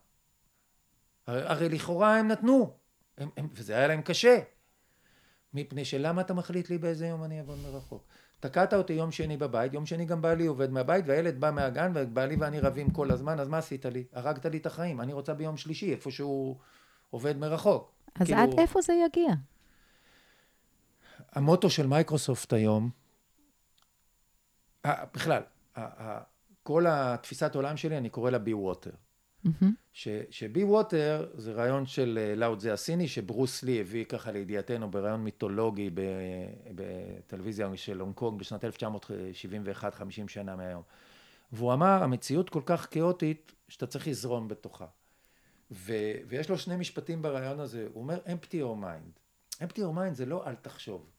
[1.28, 2.74] הרי, הרי לכאורה הם נתנו,
[3.18, 4.40] הם, הם, וזה היה להם קשה.
[5.54, 8.04] מפני שלמה אתה מחליט לי באיזה יום אני אעבוד מרחוק?
[8.40, 12.36] תקעת אותי יום שני בבית, יום שני גם בעלי עובד מהבית, והילד בא מהגן, ובעלי
[12.36, 14.04] ואני רבים כל הזמן, אז מה עשית לי?
[14.14, 16.56] הרגת לי את החיים, אני רוצה ביום שלישי, איפה שהוא
[17.10, 17.92] עובד מרחוק.
[18.16, 19.34] אז כאילו, עד איפה זה יגיע?
[21.32, 22.90] המוטו של מייקרוסופט היום,
[25.14, 25.42] בכלל,
[26.64, 28.92] כל התפיסת עולם שלי, אני קורא לה be water.
[30.30, 34.92] ש be water זה רעיון של אה, לאו תזה הסיני, שברוס לי הביא ככה לידיעתנו
[34.92, 35.90] ברעיון מיתולוגי
[36.76, 40.82] בטלוויזיה של הונג קונג בשנת 1971, 50 שנה מהיום.
[41.52, 44.86] והוא אמר, המציאות כל כך כאוטית, שאתה צריך לזרום בתוכה.
[45.72, 49.20] ו- ויש לו שני משפטים ברעיון הזה, הוא אומר, empty your mind.
[49.62, 51.10] empty your mind זה לא אל תחשוב,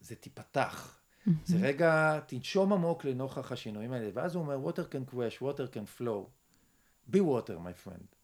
[0.00, 0.99] זה תיפתח.
[1.44, 6.00] זה רגע, תנשום עמוק לנוכח השינויים האלה, ואז הוא אומר, water can crash, water can
[6.00, 6.24] flow.
[7.12, 8.16] be water, my friend.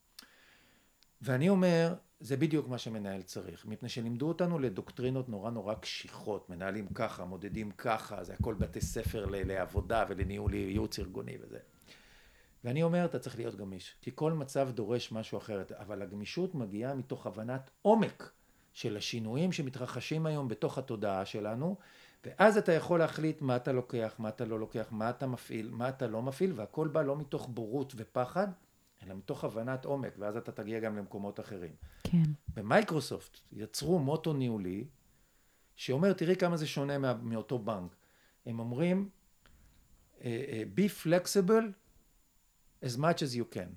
[1.23, 6.89] ואני אומר, זה בדיוק מה שמנהל צריך, מפני שלימדו אותנו לדוקטרינות נורא נורא קשיחות, מנהלים
[6.95, 11.59] ככה, מודדים ככה, זה הכל בתי ספר ל- לעבודה ולניהול ייעוץ ארגוני וזה.
[12.65, 16.95] ואני אומר, אתה צריך להיות גמיש, כי כל מצב דורש משהו אחרת, אבל הגמישות מגיעה
[16.95, 18.31] מתוך הבנת עומק
[18.73, 21.77] של השינויים שמתרחשים היום בתוך התודעה שלנו,
[22.27, 25.89] ואז אתה יכול להחליט מה אתה לוקח, מה אתה לא לוקח, מה אתה מפעיל, מה
[25.89, 28.49] אתה לא מפעיל, והכל בא לא מתוך בורות ופחד,
[29.03, 31.73] אלא מתוך הבנת עומק, ואז אתה תגיע גם למקומות אחרים.
[32.03, 32.23] כן.
[32.55, 34.85] במייקרוסופט יצרו מוטו ניהולי,
[35.77, 37.97] שאומר, תראי כמה זה שונה מה, מאותו בנק.
[38.47, 39.09] הם אומרים,
[40.25, 41.65] אה, אה, be flexible
[42.85, 43.71] as much as you can.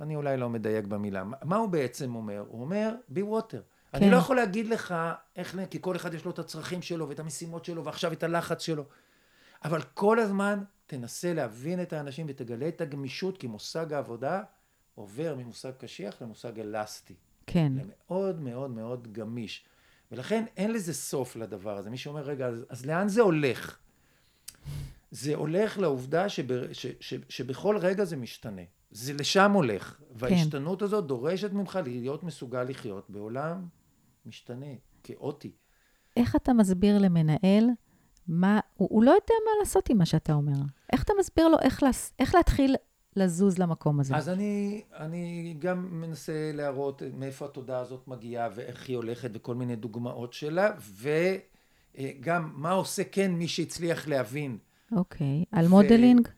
[0.00, 1.24] אני אולי לא מדייק במילה.
[1.42, 2.44] מה הוא בעצם אומר?
[2.48, 3.62] הוא אומר, be water.
[3.92, 3.98] כן.
[4.02, 4.94] אני לא יכול להגיד לך
[5.36, 8.62] איך, כי כל אחד יש לו את הצרכים שלו ואת המשימות שלו ועכשיו את הלחץ
[8.62, 8.84] שלו.
[9.64, 14.42] אבל כל הזמן תנסה להבין את האנשים ותגלה את הגמישות, כי מושג העבודה
[14.94, 17.14] עובר ממושג קשיח למושג אלסטי.
[17.46, 17.72] כן.
[17.74, 17.82] זה
[18.38, 19.64] מאוד מאוד גמיש.
[20.12, 21.90] ולכן אין לזה סוף לדבר הזה.
[21.90, 23.78] מי שאומר, רגע, אז, אז לאן זה הולך?
[25.10, 28.62] זה הולך לעובדה שב, ש, ש, שבכל רגע זה משתנה.
[28.90, 29.96] זה לשם הולך.
[29.98, 30.04] כן.
[30.12, 33.66] וההשתנות הזאת דורשת ממך להיות מסוגל לחיות בעולם
[34.26, 34.66] משתנה,
[35.02, 35.52] כאוטי.
[36.16, 37.64] איך אתה מסביר למנהל
[38.28, 40.52] מה, הוא, הוא לא יודע מה לעשות עם מה שאתה אומר.
[40.92, 42.76] איך אתה מסביר לו איך, לס, איך להתחיל
[43.16, 44.16] לזוז למקום הזה?
[44.16, 49.76] אז אני, אני גם מנסה להראות מאיפה התודעה הזאת מגיעה ואיך היא הולכת וכל מיני
[49.76, 50.70] דוגמאות שלה,
[51.98, 54.58] וגם מה עושה כן מי שהצליח להבין.
[54.92, 55.68] אוקיי, על ו...
[55.68, 56.28] modeling?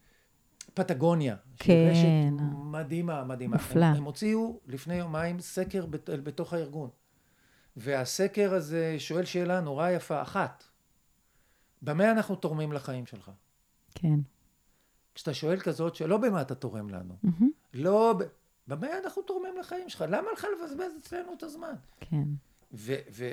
[0.75, 1.37] פטגוניה.
[1.57, 1.91] כן.
[1.91, 3.57] רשת מדהימה, מדהימה.
[3.57, 3.85] נפלא.
[3.85, 6.91] הם, הם הוציאו לפני יומיים סקר בת, בתוך הארגון.
[7.77, 10.65] והסקר הזה שואל שאלה נורא יפה, אחת.
[11.83, 13.31] במה אנחנו תורמים לחיים שלך?
[13.95, 14.21] כן.
[15.15, 17.45] כשאתה שואל כזאת שלא במה אתה תורם לנו, Mm-hmm.
[17.75, 18.23] לא ב...
[18.69, 20.05] במה אנחנו תורמים לחיים שלך?
[20.09, 21.75] למה לך לבזבז אצלנו את הזמן?
[22.01, 22.25] כן,
[22.73, 22.95] ו...
[23.13, 23.31] ו...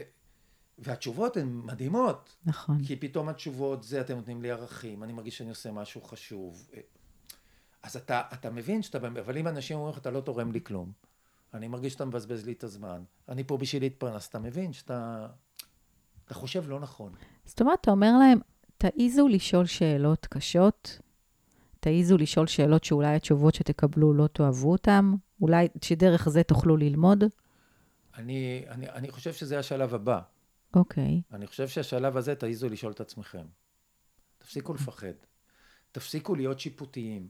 [0.77, 2.83] והתשובות הן מדהימות, נכון.
[2.83, 6.69] כי פתאום התשובות זה אתם נותנים לי ערכים, אני מרגיש שאני עושה משהו חשוב.
[7.83, 10.91] אז אתה, אתה מבין שאתה, אבל אם אנשים אומרים לך אתה לא תורם לי כלום,
[11.53, 15.27] אני מרגיש שאתה מבזבז לי את הזמן, אני פה בשביל להתפרנס, אתה מבין שאתה,
[16.25, 17.13] אתה חושב לא נכון.
[17.45, 18.39] זאת אומרת, אתה אומר להם,
[18.77, 20.99] תעיזו לשאול שאלות קשות,
[21.79, 27.23] תעיזו לשאול שאלות שאולי התשובות שתקבלו לא תאהבו אותן, אולי שדרך זה תוכלו ללמוד.
[28.17, 30.21] אני, אני, אני חושב שזה השלב הבא.
[30.75, 31.21] אוקיי.
[31.31, 33.45] אני חושב שהשלב הזה תעיזו לשאול את עצמכם.
[34.37, 35.13] תפסיקו לפחד.
[35.91, 37.27] תפסיקו להיות שיפוטיים.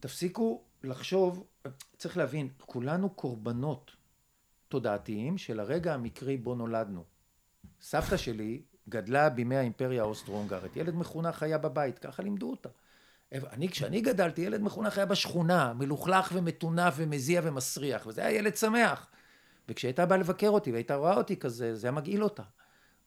[0.00, 1.46] תפסיקו לחשוב,
[1.96, 3.90] צריך להבין, כולנו קורבנות
[4.68, 7.04] תודעתיים של הרגע המקרי בו נולדנו.
[7.80, 10.76] סבתא שלי גדלה בימי האימפריה האוסטרו-הונגרית.
[10.76, 12.68] ילד מחונך היה בבית, ככה לימדו אותה.
[13.32, 19.06] אני, כשאני גדלתי, ילד מחונך היה בשכונה, מלוכלך ומטונף ומזיע ומסריח, וזה היה ילד שמח.
[19.68, 22.42] וכשהייתה באה לבקר אותי והייתה רואה אותי כזה, זה היה מגעיל אותה.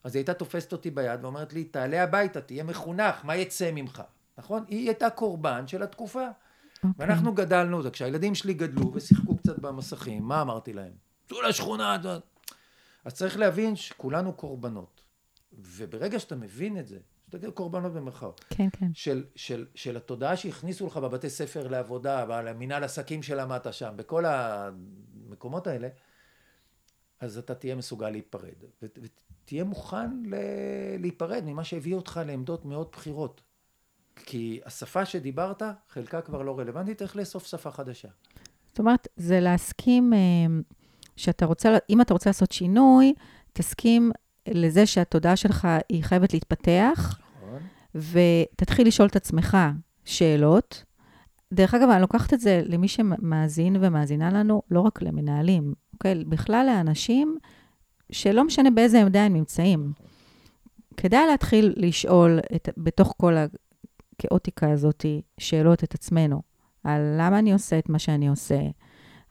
[0.04, 4.02] אז היא הייתה תופסת אותי ביד ואומרת לי, תעלה הביתה, תהיה מחונך, מה יצא ממך?
[4.38, 4.64] נכון?
[4.68, 6.28] היא הייתה קורבן של התקופה.
[6.84, 6.88] Okay.
[6.88, 7.06] אוקיי.
[7.06, 10.92] ואנחנו גדלנו, וכשהילדים שלי גדלו ושיחקו קצת במסכים, מה אמרתי להם?
[11.28, 11.96] צאו לשכונה.
[13.04, 15.00] אז צריך להבין שכולנו קורבנות.
[15.52, 18.90] וברגע שאתה מבין את זה, שתגיד קורבנות במרכאות, כן, כן.
[18.94, 25.66] של, של, של התודעה שהכניסו לך בבתי ספר לעבודה, במנהל עסקים שלמדת שם, בכל המקומות
[25.66, 25.88] האלה,
[27.20, 28.64] אז אתה תהיה מסוגל להיפרד.
[28.82, 30.34] ותהיה מוכן ל...
[30.98, 33.42] להיפרד ממה שהביא אותך לעמדות מאוד בכירות.
[34.16, 38.08] כי השפה שדיברת, חלקה כבר לא רלוונטית, צריך לאסוף שפה חדשה.
[38.66, 40.18] זאת אומרת, זה להסכים אה,
[41.16, 43.14] שאתה רוצה, אם אתה רוצה לעשות שינוי,
[43.52, 44.12] תסכים
[44.48, 47.60] לזה שהתודעה שלך היא חייבת להתפתח, נכון.
[47.94, 49.56] ותתחיל לשאול את עצמך
[50.04, 50.84] שאלות.
[51.52, 56.24] דרך אגב, אני לוקחת את זה למי שמאזין ומאזינה לנו, לא רק למנהלים, אוקיי?
[56.24, 57.38] בכלל לאנשים
[58.12, 59.92] שלא משנה באיזה עמדה הם נמצאים.
[60.96, 63.36] כדאי להתחיל לשאול את, בתוך כל
[64.20, 65.04] הכאוטיקה הזאת
[65.40, 66.42] שאלות את עצמנו,
[66.84, 68.60] על למה אני עושה את מה שאני עושה,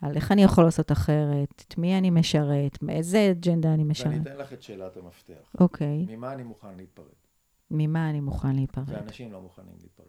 [0.02, 4.08] על איך אני יכול לעשות אחרת, את מי אני משרת, מאיזה אג'נדה אני משרת.
[4.08, 5.54] ואני אתן לך את שאלת המפתח.
[5.60, 6.06] אוקיי.
[6.08, 7.06] ממה אני מוכן להיפרד?
[7.71, 8.84] ממה אני מוכן להיפרד?
[8.88, 10.08] ואנשים לא מוכנים להיפרד.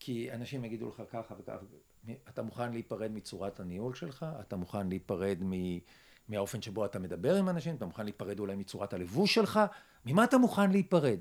[0.00, 1.56] כי אנשים יגידו לך ככה וככה,
[2.28, 5.52] אתה מוכן להיפרד מצורת הניהול שלך, אתה מוכן להיפרד מ...
[6.28, 9.60] מהאופן שבו אתה מדבר עם אנשים, אתה מוכן להיפרד אולי מצורת הלבוש שלך,
[10.06, 11.18] ממה אתה מוכן להיפרד?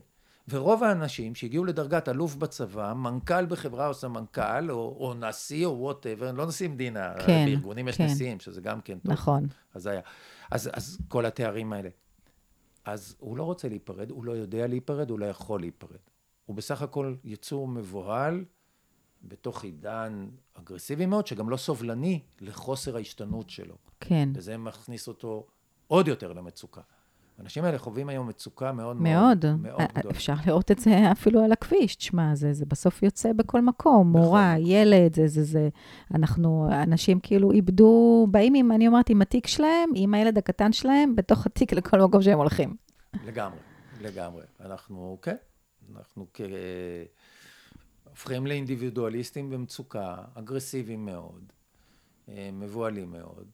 [0.49, 6.31] ורוב האנשים שהגיעו לדרגת אלוף בצבא, מנכ"ל בחברה או סמנכ"ל, או, או נשיא או whatever,
[6.31, 8.05] לא נשיא מדינה, כן, בארגונים יש כן.
[8.05, 9.11] נשיאים, שזה גם כן טוב.
[9.11, 9.47] נכון.
[9.73, 10.01] אז היה.
[10.51, 11.89] אז, אז כל התארים האלה.
[12.85, 15.99] אז הוא לא רוצה להיפרד, הוא לא יודע להיפרד, הוא לא יכול להיפרד.
[16.45, 18.45] הוא בסך הכל יצור מבוהל
[19.23, 23.75] בתוך עידן אגרסיבי מאוד, שגם לא סובלני לחוסר ההשתנות שלו.
[23.99, 24.29] כן.
[24.33, 25.47] וזה מכניס אותו
[25.87, 26.81] עוד יותר למצוקה.
[27.41, 29.13] האנשים האלה חווים היום מצוקה מאוד מאוד.
[29.13, 29.77] מאוד, מאוד.
[29.77, 30.13] מאוד גדולה.
[30.15, 31.95] אפשר לראות את זה אפילו על הכביש.
[31.95, 34.11] תשמע, זה, זה בסוף יוצא בכל מקום.
[34.11, 35.69] מורה, ילד, זה, זה, זה.
[36.15, 41.15] אנחנו, אנשים כאילו איבדו, באים עם, אני אומרת, עם התיק שלהם, עם הילד הקטן שלהם,
[41.15, 42.75] בתוך התיק לכל מקום שהם הולכים.
[43.25, 43.59] לגמרי,
[44.01, 44.43] לגמרי.
[44.65, 45.35] אנחנו, כן,
[45.95, 46.41] אנחנו כ...
[48.09, 51.51] הופכים לאינדיבידואליסטים במצוקה, אגרסיביים מאוד.
[52.29, 53.45] אה, מבוהלים מאוד.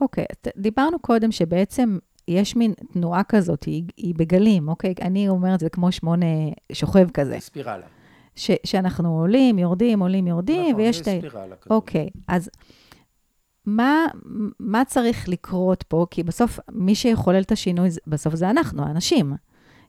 [0.00, 4.94] אוקיי, ת- דיברנו קודם שבעצם יש מין תנועה כזאת, היא, היא בגלים, אוקיי?
[5.02, 6.26] אני אומרת, זה כמו שמונה
[6.72, 7.30] שוכב כזה.
[7.30, 7.86] זה ספירלה.
[8.36, 11.28] ש, שאנחנו עולים, יורדים, עולים, יורדים, נכון, ויש זה את ה...
[11.28, 11.70] ספירלה כזאת.
[11.70, 12.50] אוקיי, אז
[13.66, 14.06] מה,
[14.60, 16.06] מה צריך לקרות פה?
[16.10, 19.32] כי בסוף, מי שיחולל את השינוי, זה- בסוף זה אנחנו, האנשים.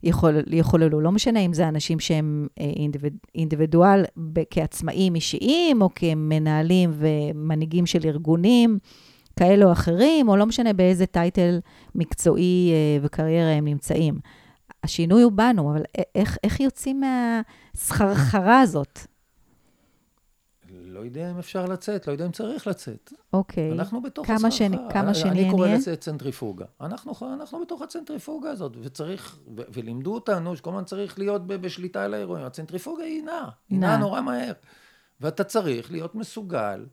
[0.04, 5.90] יכול, יחוללו, לא משנה אם זה אנשים שהם אה, אינדיביד, אינדיבידואל ב- כעצמאים אישיים, או
[5.96, 8.80] כמנהלים ומנהיגים של ארגונים
[9.42, 11.60] כאלה או אחרים, או לא משנה באיזה טייטל
[11.96, 14.20] מקצועי אה, וקריירה הם נמצאים.
[14.84, 15.82] השינוי הוא בנו, אבל
[16.16, 19.00] איך, איך יוצאים מהסחרחרה הזאת?
[20.70, 23.14] לא יודע אם אפשר לצאת, לא יודע אם צריך לצאת.
[23.34, 23.72] אוקיי.
[23.72, 24.58] אנחנו בתוך כמה הסחרחרה.
[24.90, 25.78] שנ- כמה אני- שנהיה, אני קורא נהיה?
[25.78, 26.66] לזה צנטריפוגה.
[26.82, 32.04] אנחנו, אנחנו בתוך הצנטריפוגה הזאת, וצריך, ו- ולימדו אותנו שכל הזמן צריך להיות ב- בשליטה
[32.04, 32.46] על האירועים.
[32.46, 33.80] הצנטריפוגה היא נעה, היא.
[33.80, 34.54] נעה נורא מהר.
[35.22, 36.86] ואתה צריך להיות מסוגל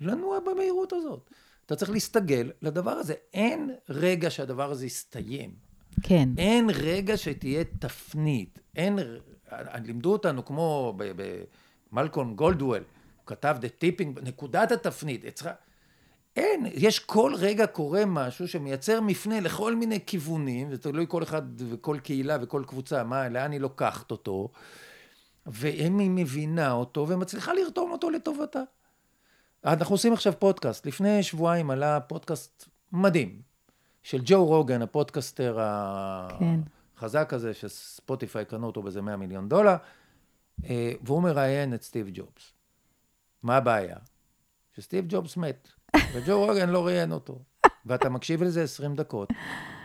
[0.00, 1.30] לנוע במהירות הזאת.
[1.68, 3.14] אתה צריך להסתגל לדבר הזה.
[3.34, 5.50] אין רגע שהדבר הזה יסתיים.
[6.02, 6.28] כן.
[6.38, 8.58] אין רגע שתהיה תפנית.
[8.76, 8.98] אין...
[9.84, 10.98] לימדו אותנו כמו
[11.92, 12.78] במלקום גולדוול,
[13.16, 15.26] הוא כתב The Tipping, נקודת התפנית.
[15.34, 15.52] צריכה...
[16.36, 21.42] אין, יש כל רגע קורה משהו שמייצר מפנה לכל מיני כיוונים, זה תלוי כל אחד
[21.70, 24.48] וכל קהילה וכל קבוצה, מה, לאן היא לוקחת אותו,
[25.46, 28.62] ואם היא מבינה אותו ומצליחה לרתום אותו לטובתה.
[29.72, 30.86] אנחנו עושים עכשיו פודקאסט.
[30.86, 33.42] לפני שבועיים עלה פודקאסט מדהים,
[34.02, 35.58] של ג'ו רוגן, הפודקאסטר
[36.38, 36.60] כן.
[36.96, 39.76] החזק הזה, שספוטיפיי קנו אותו באיזה 100 מיליון דולר,
[40.64, 42.52] אה, והוא מראיין את סטיב ג'ובס.
[43.42, 43.96] מה הבעיה?
[44.76, 45.68] שסטיב ג'ובס מת,
[46.14, 47.42] וג'ו רוגן לא ראיין אותו.
[47.86, 49.28] ואתה מקשיב לזה 20 דקות,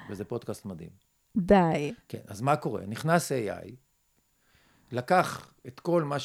[0.09, 0.89] וזה פודקאסט מדהים.
[1.37, 1.93] די.
[2.07, 2.85] כן, אז מה קורה?
[2.87, 3.71] נכנס AI,
[4.91, 6.19] לקח את כל מה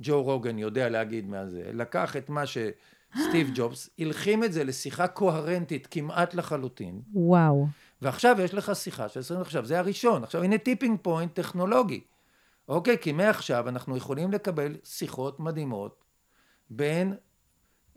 [0.00, 5.86] שג'ו רוגן יודע להגיד מהזה, לקח את מה שסטיב ג'ובס, הלחים את זה לשיחה קוהרנטית
[5.90, 7.66] כמעט לחלוטין, וואו.
[8.02, 10.24] ועכשיו יש לך שיחה של 20 עכשיו, זה הראשון.
[10.24, 12.00] עכשיו, הנה tipping point טכנולוגי.
[12.68, 12.98] אוקיי?
[12.98, 16.04] כי מעכשיו אנחנו יכולים לקבל שיחות מדהימות
[16.70, 17.14] בין,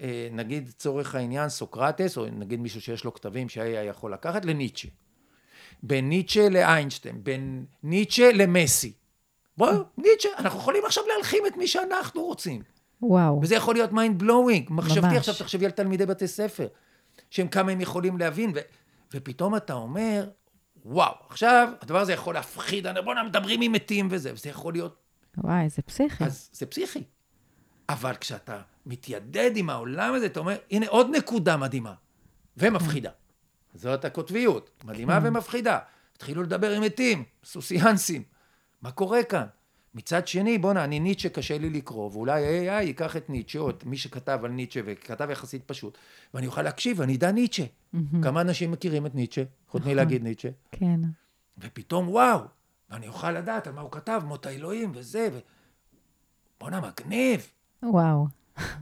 [0.02, 4.88] אה, נגיד, צורך העניין, סוקרטס, או נגיד מישהו שיש לו כתבים שה-AI יכול לקחת, לניטשה.
[5.84, 8.94] בין ניטשה לאיינשטיין, בין ניטשה למסי.
[9.58, 12.62] בואו, ניטשה, אנחנו יכולים עכשיו להחיות את מי שאנחנו רוצים.
[13.02, 13.40] וואו.
[13.42, 14.68] וזה יכול להיות mind blowing.
[14.70, 15.18] מחשבתי.
[15.18, 16.68] עכשיו, תחשבי על תלמידי בתי ספר,
[17.30, 18.60] שהם כמה הם יכולים להבין, ו,
[19.14, 20.30] ופתאום אתה אומר,
[20.86, 24.96] וואו, עכשיו הדבר הזה יכול להפחיד, בוא'נה, מדברים עם מתים וזה, וזה יכול להיות,
[25.38, 26.24] וואי, זה פסיכי.
[26.24, 27.04] אז זה פסיכי.
[27.90, 31.94] אבל כשאתה מתיידד עם העולם הזה, אתה אומר, הנה עוד נקודה מדהימה
[32.58, 33.10] ומפחידה.
[33.74, 35.28] זאת הקוטביות, מדהימה כן.
[35.28, 35.80] ומפחידה.
[36.16, 38.24] התחילו לדבר עם מתים, סוסיאנסים.
[38.82, 39.46] מה קורה כאן?
[39.96, 43.84] מצד שני, בואנה, אני ניטשה קשה לי לקרוא, ואולי AI ייקח את ניטשה, או את
[43.86, 45.98] מי שכתב על ניטשה, וכתב יחסית פשוט,
[46.34, 47.64] ואני אוכל להקשיב, ואני אדע ניטשה.
[48.24, 49.94] כמה אנשים מכירים את ניטשה, חוץ נכון.
[49.94, 50.50] מלהגיד ניטשה?
[50.72, 51.00] כן.
[51.58, 52.40] ופתאום, וואו,
[52.90, 55.40] ואני אוכל לדעת על מה הוא כתב, מות האלוהים וזה, ו...
[56.60, 57.52] בואנה, מגניב.
[57.84, 58.28] וואו.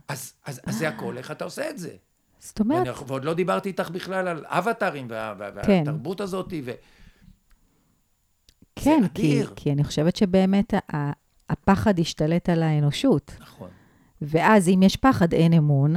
[0.08, 1.96] אז, אז, אז זה הכל, איך אתה עושה את זה?
[2.40, 5.72] זאת אומרת, ואני, ועוד לא דיברתי איתך בכלל על אבטארים וה, וה, כן.
[5.72, 6.72] והתרבות הזאת, ו...
[8.84, 9.42] כן, כי.
[9.56, 11.12] כי אני חושבת שבאמת ה-
[11.50, 13.32] הפחד השתלט על האנושות.
[13.40, 13.70] נכון,
[14.22, 15.96] ואז אם יש פחד, אין אמון,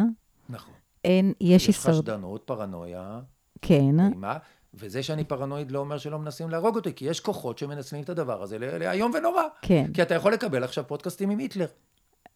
[0.49, 0.75] נכון.
[1.05, 1.95] אין, יש יש הישרד...
[1.95, 3.21] חשדנות, פרנויה,
[3.62, 4.37] כן, אימה,
[4.75, 8.42] וזה שאני פרנואיד לא אומר שלא מנסים להרוג אותי, כי יש כוחות שמנצלים את הדבר
[8.42, 9.42] הזה לאיום ונורא.
[9.62, 11.66] כן, כי אתה יכול לקבל עכשיו פודקאסטים עם היטלר.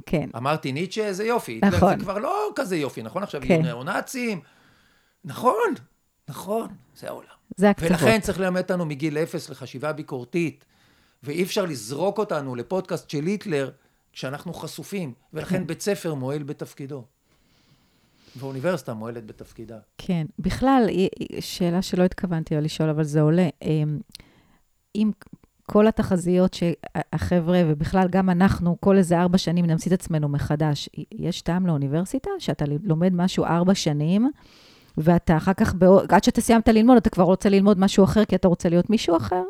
[0.06, 0.28] כן.
[0.36, 1.52] אמרתי ניטשה, איזה יופי.
[1.52, 1.98] היטלר נכון.
[1.98, 3.22] זה כבר לא כזה יופי, נכון?
[3.22, 3.46] עכשיו כן.
[3.48, 4.40] יהיו ניאו-נאצים.
[5.24, 5.74] נכון,
[6.28, 7.35] נכון, זה העולם.
[7.56, 7.90] זה הקצוות.
[7.90, 10.64] ולכן צריך ללמד אותנו מגיל אפס לחשיבה ביקורתית,
[11.22, 13.70] ואי אפשר לזרוק אותנו לפודקאסט של היטלר
[14.12, 15.66] כשאנחנו חשופים, ולכן כן.
[15.66, 17.04] בית ספר מועל בתפקידו.
[18.38, 19.78] ואוניברסיטה מועלת בתפקידה.
[19.98, 20.26] כן.
[20.38, 20.86] בכלל,
[21.40, 23.48] שאלה שלא התכוונתי לשאול, אבל זה עולה.
[23.62, 23.98] אמ,
[24.94, 25.10] אם
[25.62, 31.42] כל התחזיות שהחבר'ה, ובכלל גם אנחנו, כל איזה ארבע שנים נמציא את עצמנו מחדש, יש
[31.42, 32.30] טעם לאוניברסיטה?
[32.38, 34.30] שאתה לומד משהו ארבע שנים,
[34.98, 35.74] ואתה אחר כך,
[36.08, 39.16] עד שאתה סיימת ללמוד, אתה כבר רוצה ללמוד משהו אחר, כי אתה רוצה להיות מישהו
[39.16, 39.42] אחר?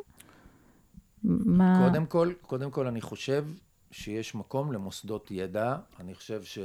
[1.23, 1.89] מה...
[1.89, 3.45] קודם כל, קודם כל, אני חושב
[3.91, 5.77] שיש מקום למוסדות ידע.
[6.01, 6.59] אני חושב ש...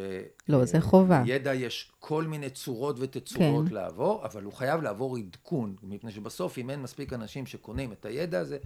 [0.49, 1.23] לא, זה חובה.
[1.25, 3.73] ידע יש כל מיני צורות ותצורות כן.
[3.73, 8.39] לעבור, אבל הוא חייב לעבור עדכון, מפני שבסוף, אם אין מספיק אנשים שקונים את הידע
[8.39, 8.57] הזה,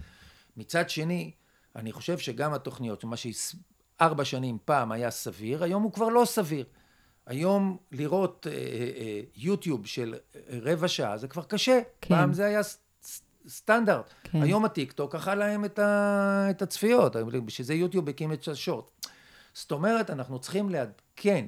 [0.56, 1.30] מצד שני,
[1.76, 6.64] אני חושב שגם התוכניות, מה שארבע שנים פעם היה סביר, היום הוא כבר לא סביר.
[7.26, 8.58] היום לראות אה, אה,
[8.96, 10.14] אה, יוטיוב של
[10.62, 11.80] רבע שעה זה כבר קשה.
[12.00, 12.14] כן.
[12.14, 12.60] פעם זה היה
[13.48, 14.10] סטנדרט.
[14.24, 14.42] כן.
[14.42, 18.90] היום הטיקטוק אכל להם את, ה, את הצפיות, בשביל זה יוטיוב הקים את השורט.
[19.54, 21.46] זאת אומרת, אנחנו צריכים לעדכן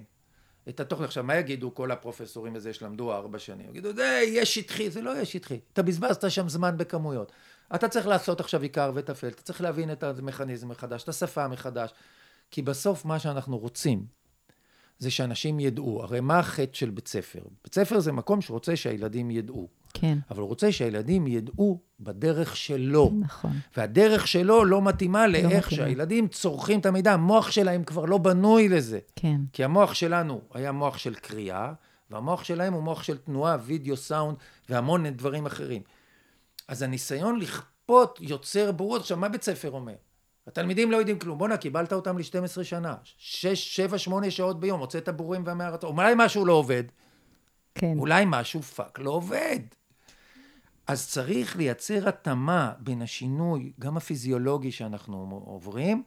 [0.68, 1.04] את התוכן.
[1.04, 3.70] עכשיו, מה יגידו כל הפרופסורים הזה שלמדו ארבע שנים?
[3.70, 5.60] יגידו, זה יהיה שטחי, זה לא יהיה שטחי.
[5.72, 7.32] אתה בזבזת שם זמן בכמויות.
[7.74, 11.90] אתה צריך לעשות עכשיו עיקר וטפל, אתה צריך להבין את המכניזם מחדש, את השפה מחדש.
[12.50, 14.17] כי בסוף מה שאנחנו רוצים,
[14.98, 16.02] זה שאנשים ידעו.
[16.02, 17.40] הרי מה החטא של בית ספר?
[17.64, 19.68] בית ספר זה מקום שרוצה שהילדים ידעו.
[19.94, 20.18] כן.
[20.30, 23.12] אבל הוא רוצה שהילדים ידעו בדרך שלו.
[23.20, 23.52] נכון.
[23.76, 25.62] והדרך שלו לא מתאימה לאיך מתאימה.
[25.70, 27.12] שהילדים צורכים את המידע.
[27.12, 28.98] המוח שלהם כבר לא בנוי לזה.
[29.16, 29.40] כן.
[29.52, 31.72] כי המוח שלנו היה מוח של קריאה,
[32.10, 34.36] והמוח שלהם הוא מוח של תנועה, וידאו, סאונד
[34.68, 35.82] והמון דברים אחרים.
[36.68, 39.00] אז הניסיון לכפות יוצר בורות.
[39.00, 39.94] עכשיו, מה בית ספר אומר?
[40.48, 41.38] התלמידים לא יודעים כלום.
[41.38, 42.94] בואנה, קיבלת אותם ל-12 שנה.
[43.04, 45.96] 6, 7, 8 שעות ביום, הוצאת בורים ועמי הארצות.
[45.96, 46.84] אולי משהו לא עובד.
[47.74, 47.98] כן.
[47.98, 49.58] אולי משהו fuck לא עובד.
[50.86, 56.02] אז צריך לייצר התאמה בין השינוי, גם הפיזיולוגי שאנחנו עוברים,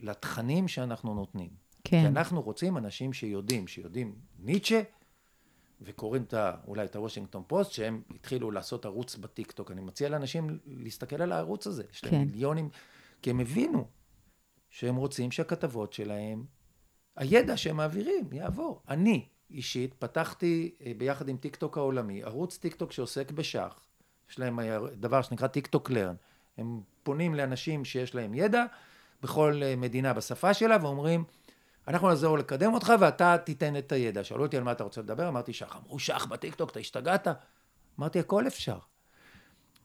[0.00, 1.50] לתכנים שאנחנו נותנים.
[1.84, 2.06] כי כן.
[2.06, 4.82] אנחנו רוצים אנשים שיודעים, שיודעים ניטשה,
[5.80, 9.70] וקוראים את ה, אולי את הוושינגטון פוסט, שהם התחילו לעשות ערוץ בטיקטוק.
[9.70, 11.82] אני מציע לאנשים להסתכל על הערוץ הזה.
[11.92, 12.20] יש להם כן.
[12.20, 12.68] מיליונים,
[13.22, 13.88] כי הם הבינו
[14.70, 16.44] שהם רוצים שהכתבות שלהם,
[17.16, 18.82] הידע שהם מעבירים יעבור.
[18.88, 23.80] אני אישית פתחתי אה, ביחד עם טיקטוק העולמי, ערוץ טיקטוק שעוסק בשח.
[24.30, 26.14] יש להם היה דבר שנקרא טיקטוק Learn.
[26.58, 28.64] הם פונים לאנשים שיש להם ידע
[29.22, 31.24] בכל אה, מדינה בשפה שלה ואומרים,
[31.88, 34.24] אנחנו נעזור לקדם אותך ואתה תיתן את הידע.
[34.24, 35.76] שאלו אותי על מה אתה רוצה לדבר, אמרתי שח.
[35.76, 37.28] אמרו שח בטיקטוק, אתה השתגעת?
[37.98, 38.78] אמרתי, הכל אפשר.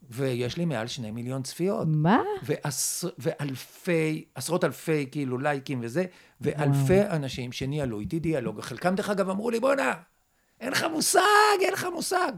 [0.10, 1.88] ויש לי מעל שני מיליון צפיות.
[1.92, 2.22] מה?
[2.44, 3.06] ועש...
[3.18, 6.06] ואלפי, עשרות אלפי כאילו לייקים וזה,
[6.42, 7.16] ואלפי וואו.
[7.16, 9.94] אנשים שניהלו איתי דיאלוג, חלקם דרך אגב אמרו לי, בואנה,
[10.62, 11.20] אין לך מושג,
[11.62, 12.32] אין לך מושג.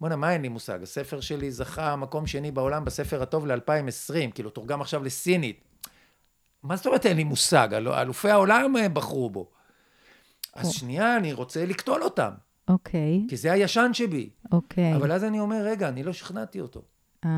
[0.00, 0.82] בואנה, מה אין לי מושג?
[0.82, 5.60] הספר שלי זכה מקום שני בעולם בספר הטוב ל-2020, כאילו תורגם עכשיו לסינית.
[6.62, 7.68] מה זאת אומרת אין לי מושג?
[7.72, 9.50] אל- אלופי העולם אה, בחרו בו.
[10.54, 12.30] אז שנייה, אני רוצה לקטול אותם,
[12.68, 14.30] אוקיי, כי זה הישן שבי.
[14.52, 14.94] אוקיי.
[14.96, 16.82] אבל אז אני אומר, רגע, אני לא שכנעתי אותו.
[17.24, 17.30] אה,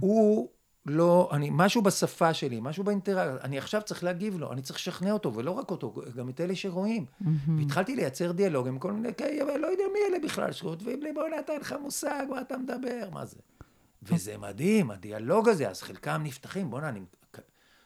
[0.00, 0.48] הוא
[0.86, 5.12] לא, אני, משהו בשפה שלי, משהו באינטראקציה, אני עכשיו צריך להגיב לו, אני צריך לשכנע
[5.12, 7.06] אותו, ולא רק אותו, גם את אלה שרואים.
[7.58, 9.08] והתחלתי לייצר דיאלוג עם כל מיני
[9.60, 13.08] לא יודע מי אלה בכלל, שכותבים לי, בוא'נה, אתה אין לך מושג, מה אתה מדבר,
[13.12, 13.36] מה זה?
[14.02, 17.00] וזה מדהים, הדיאלוג הזה, אז חלקם נפתחים, בוא'נה, אני...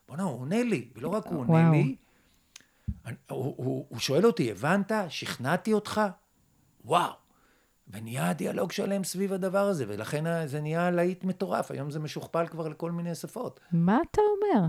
[0.08, 1.70] בוא'נה, הוא עונה לי, ולא רק הוא עונה.
[1.70, 1.96] לי,
[3.06, 4.92] אני, הוא, הוא, הוא שואל אותי, הבנת?
[5.08, 6.00] שכנעתי אותך?
[6.84, 7.21] וואו.
[7.88, 11.70] ונהיה דיאלוג שלם סביב הדבר הזה, ולכן זה נהיה להיט מטורף.
[11.70, 13.60] היום זה משוכפל כבר לכל מיני שפות.
[13.72, 14.66] מה אתה אומר?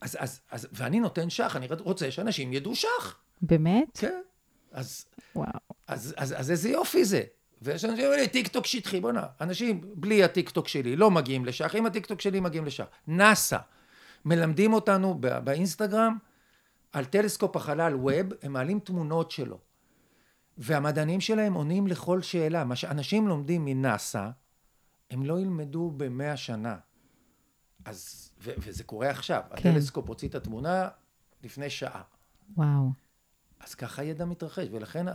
[0.00, 3.16] אז, אז, אז, ואני נותן שח, אני רוצה שאנשים ידעו שח.
[3.42, 3.98] באמת?
[3.98, 4.20] כן.
[4.72, 5.04] אז,
[5.36, 5.46] וואו.
[5.86, 7.22] אז, אז, אז איזה יופי זה.
[7.62, 11.86] ויש אנשים שאומרים לי, טיקטוק שטחי, בוא'נה, אנשים בלי הטיקטוק שלי לא מגיעים לשח, עם
[11.86, 12.84] הטיקטוק שלי מגיעים לשח.
[13.06, 13.58] נאסא,
[14.24, 16.16] מלמדים אותנו ב- באינסטגרם
[16.92, 19.58] על טלסקופ החלל ווב, הם מעלים תמונות שלו.
[20.58, 22.64] והמדענים שלהם עונים לכל שאלה.
[22.64, 24.30] מה שאנשים לומדים מנאסא,
[25.10, 26.76] הם לא ילמדו במאה שנה.
[27.84, 29.42] אז, ו- וזה קורה עכשיו.
[29.56, 29.70] כן.
[29.70, 30.88] הטלסקופ הוציא את התמונה
[31.42, 32.02] לפני שעה.
[32.56, 32.90] וואו.
[33.60, 35.06] אז ככה ידע מתרחש, ולכן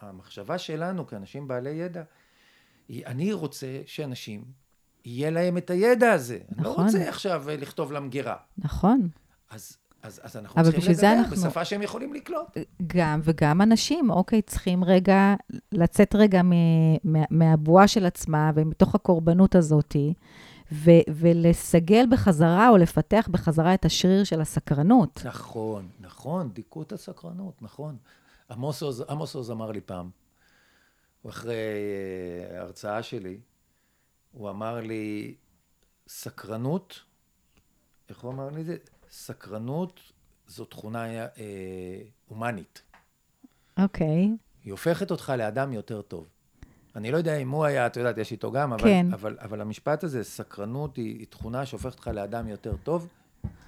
[0.00, 2.02] המחשבה שלנו כאנשים בעלי ידע,
[2.88, 4.44] היא אני רוצה שאנשים,
[5.04, 6.38] יהיה להם את הידע הזה.
[6.52, 6.84] אני לא נכון.
[6.84, 8.36] רוצה עכשיו אה, לכתוב למגירה.
[8.58, 9.08] נכון.
[9.50, 9.76] אז,
[10.06, 12.56] אז, אז אנחנו צריכים לדבר אנחנו- בשפה שהם יכולים לקלוט.
[12.86, 15.34] גם, וגם אנשים, אוקיי, צריכים רגע,
[15.72, 16.52] לצאת רגע מ,
[17.04, 20.14] מה, מהבועה של עצמה ומתוך הקורבנות הזאתי,
[20.72, 25.20] ו, ולסגל בחזרה או לפתח בחזרה את השריר של הסקרנות.
[25.24, 27.96] נכון, נכון, דיכאו את הסקרנות, נכון.
[28.50, 30.10] עמוס עוז, עמוס עוז אמר לי פעם,
[31.28, 33.38] אחרי אה, הרצאה שלי,
[34.32, 35.34] הוא אמר לי,
[36.08, 37.00] סקרנות,
[38.08, 38.76] איך הוא אמר לי את זה?
[39.16, 40.00] סקרנות
[40.46, 41.26] זו תכונה אה,
[42.28, 42.82] הומנית.
[43.78, 44.28] אוקיי,
[44.64, 46.28] היא הופכת אותך לאדם יותר טוב.
[46.96, 49.06] אני לא יודע אם הוא היה, את יודעת, יש איתו גם, אבל, כן.
[49.12, 53.08] אבל, אבל המשפט הזה, סקרנות היא, היא תכונה שהופכת אותך לאדם יותר טוב,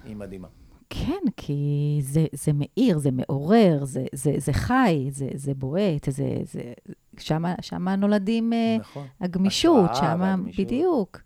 [0.04, 0.48] היא מדהימה.
[0.90, 6.38] כן, כי זה, זה מאיר, זה מעורר, זה, זה, זה חי, זה, זה בועט, זה,
[6.42, 6.72] זה,
[7.18, 9.06] שמה, שמה נולדים אה, נכון.
[9.20, 10.36] הגמישות, שמה.
[10.58, 11.20] בדיוק.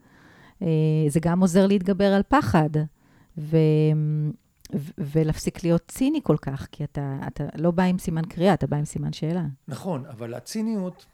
[0.62, 0.68] אה,
[1.08, 2.70] זה גם עוזר להתגבר על פחד,
[3.38, 3.56] ו,
[4.98, 8.76] ולהפסיק להיות ציני כל כך, כי אתה, אתה לא בא עם סימן קריאה, אתה בא
[8.76, 9.44] עם סימן שאלה.
[9.68, 11.06] נכון, אבל הציניות,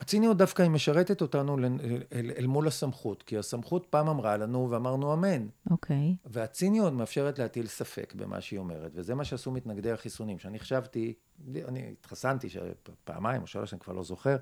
[0.00, 1.64] הציניות דווקא היא משרתת אותנו אל,
[2.12, 7.66] אל, אל מול הסמכות, כי הסמכות פעם אמרה לנו ואמרנו אמן, אוקיי, והציניות מאפשרת להטיל
[7.66, 11.14] ספק במה שהיא אומרת, וזה מה שעשו מתנגדי החיסונים, שאני חשבתי,
[11.68, 12.48] אני התחסנתי
[13.04, 14.36] פעמיים או שלוש, אני כבר לא זוכר,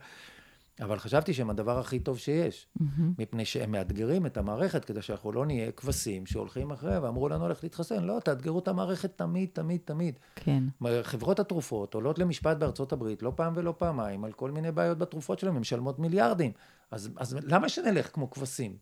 [0.80, 3.02] אבל חשבתי שהם הדבר הכי טוב שיש, Mm-hmm.
[3.18, 7.62] מפני שהם מאתגרים את המערכת כדי שאנחנו לא נהיה כבשים שהולכים אחריה ואמרו לנו ללכת
[7.62, 8.04] להתחסן.
[8.04, 10.18] לא, תאתגרו את המערכת תמיד, תמיד, תמיד.
[10.36, 10.64] כן,
[11.02, 15.38] חברות התרופות עולות למשפט בארצות הברית לא פעם ולא פעמיים על כל מיני בעיות בתרופות
[15.38, 16.52] שלהם, הן משלמות מיליארדים.
[16.90, 18.76] אז, אז למה שנלך כמו כבשים?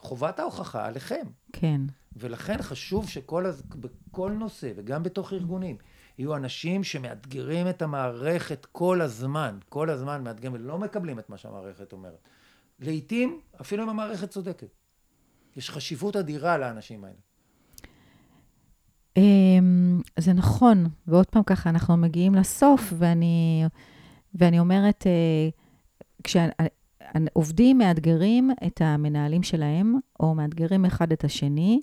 [0.00, 1.26] חובת ההוכחה עליכם.
[1.52, 1.80] כן.
[2.16, 5.76] ולכן חשוב שכל, בכל נושא, וגם בתוך ארגונים,
[6.18, 11.92] יהיו אנשים שמאתגרים את המערכת כל הזמן, כל הזמן מאתגרים, ולא מקבלים את מה שהמערכת
[11.92, 12.28] אומרת.
[12.80, 14.68] לעתים, אפילו אם המערכת צודקת.
[15.56, 17.16] יש חשיבות אדירה לאנשים האלה.
[19.16, 23.64] אמ, זה נכון, ועוד פעם ככה, אנחנו מגיעים לסוף, ואני,
[24.34, 25.48] ואני אומרת, אה,
[26.24, 31.80] כשעובדים מאתגרים את המנהלים שלהם, או מאתגרים אחד את השני,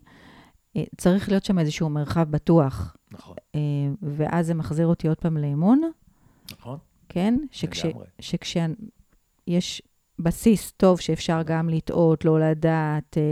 [0.76, 3.36] אה, צריך להיות שם איזשהו מרחב בטוח, נכון.
[3.56, 3.60] אה,
[4.02, 5.82] ואז זה מחזיר אותי עוד פעם לאמון,
[6.52, 6.78] נכון?
[7.10, 7.36] כן?
[7.52, 8.06] שכש, לגמרי.
[8.20, 9.82] שכשיש
[10.20, 13.24] בסיס טוב שאפשר גם לטעות, לא לדעת, אה,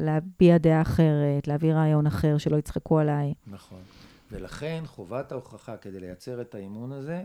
[0.00, 3.34] להביע דעה אחרת, להביא רעיון אחר, שלא יצחקו עליי.
[3.46, 3.80] נכון.
[4.30, 7.24] ולכן חובת ההוכחה כדי לייצר את האמון הזה,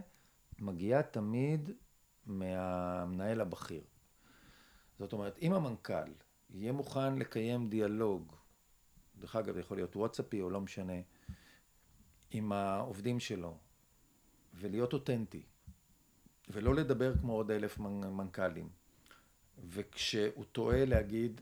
[0.59, 1.69] מגיעה תמיד
[2.26, 3.82] מהמנהל הבכיר.
[4.99, 6.11] זאת אומרת, אם המנכ"ל
[6.49, 8.36] יהיה מוכן לקיים דיאלוג,
[9.19, 10.93] דרך אגב, יכול להיות וואטסאפי או לא משנה,
[12.32, 13.58] עם העובדים שלו,
[14.54, 15.42] ולהיות אותנטי,
[16.50, 18.70] ולא לדבר כמו עוד אלף מנ- מנכ"לים,
[19.70, 21.42] וכשהוא טועה להגיד,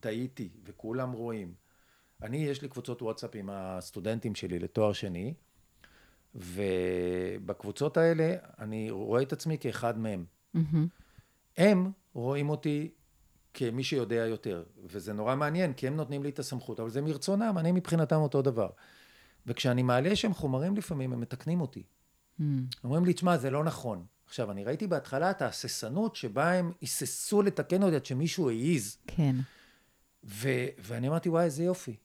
[0.00, 1.54] טעיתי, וכולם רואים.
[2.22, 5.34] אני, יש לי קבוצות וואטסאפ עם הסטודנטים שלי לתואר שני,
[6.34, 10.24] ובקבוצות האלה אני רואה את עצמי כאחד מהם.
[10.54, 10.88] מהמם.
[11.56, 12.90] הם רואים אותי
[13.54, 17.54] כמי שיודע יותר, וזה נורא מעניין, כי הם נותנים לי את הסמכות, אבל זה מרצונם,
[17.58, 18.68] אני מבחינתם אותו דבר.
[19.46, 21.82] וכשאני מעלה שם חומרים לפעמים, הם מתקנים אותי.
[22.38, 22.66] מהמם.
[22.84, 24.04] אומרים לי, תשמע, זה לא נכון.
[24.26, 28.96] עכשיו, אני ראיתי בהתחלה את ההססנות שבה הם היססו לתקן אותי עד שמישהו העז.
[29.06, 29.36] כן,
[30.24, 31.96] ו- ואני אמרתי, וואי, איזה יופי.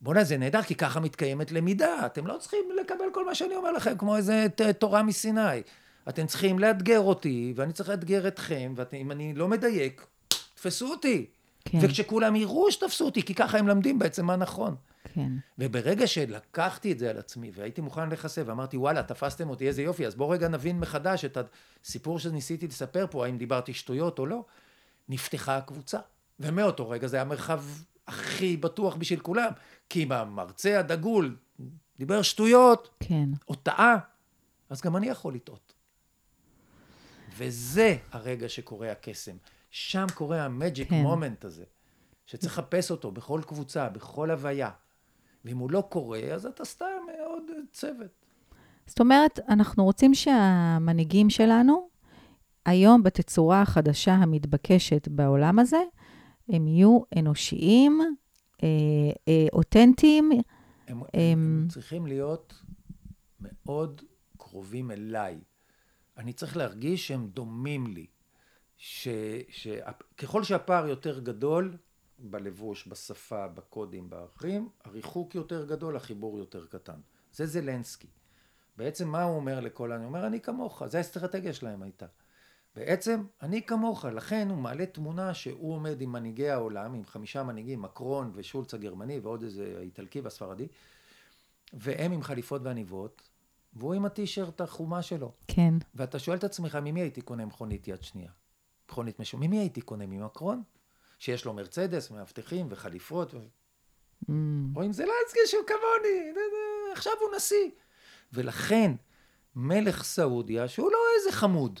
[0.00, 2.06] בוא'נה, זה נהדר, כי ככה מתקיימת למידה.
[2.06, 4.46] אתם לא צריכים לקבל כל מה שאני אומר לכם, כמו איזה
[4.78, 5.62] תורה מסיני.
[6.08, 10.06] אתם צריכים לאתגר אותי, ואני צריך לאתגר אתכם, ואם אני לא מדייק,
[10.54, 11.26] תפסו אותי.
[11.64, 14.76] כן, וכשכולם יראו שתפסו אותי, כי ככה הם למדים בעצם מה נכון.
[15.14, 15.32] כן.
[15.58, 20.06] וברגע שלקחתי את זה על עצמי, והייתי מוכן להיחשף, ואמרתי, וואלה, תפסתם אותי, איזה יופי,
[20.06, 21.38] אז בואו רגע נבין מחדש את
[21.84, 24.44] הסיפור שניסיתי לספר פה, האם דיברתי שטויות או לא,
[25.08, 25.98] נפתחה הקבוצה.
[26.40, 27.64] ומאותו רגע זה היה המרחב
[28.06, 29.52] הכי בטוח בשביל כולם.
[29.88, 31.36] כי אם המרצה הדגול
[31.98, 33.96] דיבר שטויות, כן, או טעה,
[34.70, 35.72] אז גם אני יכול לטעות.
[37.36, 39.36] וזה הרגע שקורה הקסם.
[39.70, 41.02] שם קורה המג'יק כן.
[41.02, 41.64] מומנט הזה,
[42.26, 44.70] שצריך לחפש אותו בכל קבוצה, בכל הוויה.
[45.44, 46.86] ואם הוא לא קורה, אז אתה סתם
[47.26, 48.10] עוד צוות.
[48.86, 51.88] זאת אומרת, אנחנו רוצים שהמנהיגים שלנו,
[52.66, 55.80] היום בתצורה החדשה המתבקשת בעולם הזה,
[56.48, 58.00] הם יהיו אנושיים,
[58.62, 58.68] אה,
[59.28, 60.38] אה, אותנטיים, הם,
[60.88, 62.62] הם, הם- הם צריכים להיות
[63.40, 64.02] מאוד
[64.38, 65.40] קרובים אליי.
[66.18, 68.06] אני צריך להרגיש שהם דומים לי.
[68.76, 69.08] ש,
[69.48, 69.68] ש,
[70.16, 71.76] ככל שהפער יותר גדול,
[72.22, 77.00] בלבוש, בשפה, בקודים, בערכים, הריחוק יותר גדול, החיבור יותר קטן.
[77.32, 78.08] זה זלנסקי.
[78.76, 82.06] בעצם מה הוא אומר לכל אני אומר, אני כמוך, זו האסטרטגיה שלהם הייתה.
[82.76, 87.82] בעצם, אני כמוך, לכן הוא מעלה תמונה שהוא עומד עם מנהיגי העולם, עם חמישה מנהיגים,
[87.82, 90.68] מקרון ושולץ הגרמני ועוד איזה איטלקי והספרדי,
[91.72, 93.22] והם עם חליפות ועניבות,
[93.72, 95.32] והוא עם הטישרט החומה שלו.
[95.48, 98.30] כן, ואתה שואל את עצמך, ממי הייתי קונה מכונית יד שנייה?
[98.90, 100.06] מכונית משום, ממי הייתי קונה?
[100.06, 100.62] ממקרון?
[101.22, 103.38] שיש לו מרצדס, מאבטחים וחליפות, ו...
[103.38, 104.30] mm,
[104.76, 106.32] או עם זלנסקי שהוא כמוני,
[106.92, 107.70] עכשיו הוא נשיא.
[108.32, 108.92] ולכן,
[109.56, 111.80] מלך סעודיה, שהוא לא איזה חמוד,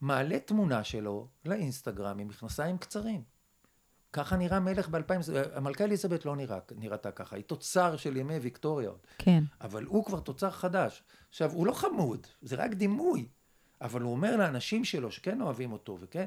[0.00, 3.22] מעלה תמונה שלו לאינסטגרם עם מכנסיים קצרים.
[4.12, 8.90] ככה נראה מלך ב-2000, המלכה אליזבת לא נראה, נראתה ככה, היא תוצר של ימי ויקטוריה.
[9.18, 11.02] כן, אבל הוא כבר תוצר חדש.
[11.28, 13.28] עכשיו, הוא לא חמוד, זה רק דימוי.
[13.80, 16.26] אבל הוא אומר לאנשים שלו, שכן אוהבים אותו, וכן,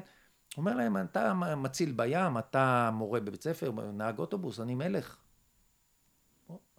[0.56, 5.16] אומר להם, אתה מציל בים, אתה מורה בבית ספר, נהג אוטובוס, אני מלך.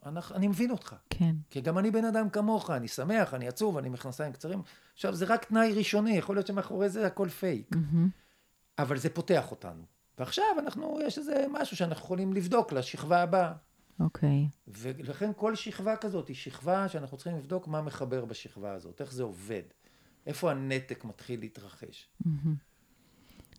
[0.05, 0.95] אנחנו, אני מבין אותך.
[1.09, 4.61] כן, כי גם אני בן אדם כמוך, אני שמח, אני עצוב, אני מכנסיים קצרים.
[4.93, 7.75] עכשיו, זה רק תנאי ראשוני, יכול להיות שמאחורי זה הכל פייק.
[7.75, 8.09] מהמם,
[8.79, 9.83] אבל זה פותח אותנו.
[10.17, 13.53] ועכשיו אנחנו, יש איזה משהו שאנחנו יכולים לבדוק לשכבה הבאה.
[13.99, 19.13] אוקיי, ולכן כל שכבה כזאת היא שכבה שאנחנו צריכים לבדוק מה מחבר בשכבה הזאת, איך
[19.13, 19.61] זה עובד,
[20.27, 22.09] איפה הנתק מתחיל להתרחש.
[22.25, 22.55] מהמם,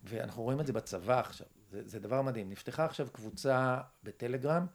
[0.09, 2.51] ואנחנו רואים את זה בצבא עכשיו, זה, זה דבר מדהים.
[2.51, 4.67] נפתחה עכשיו קבוצה בטלגרם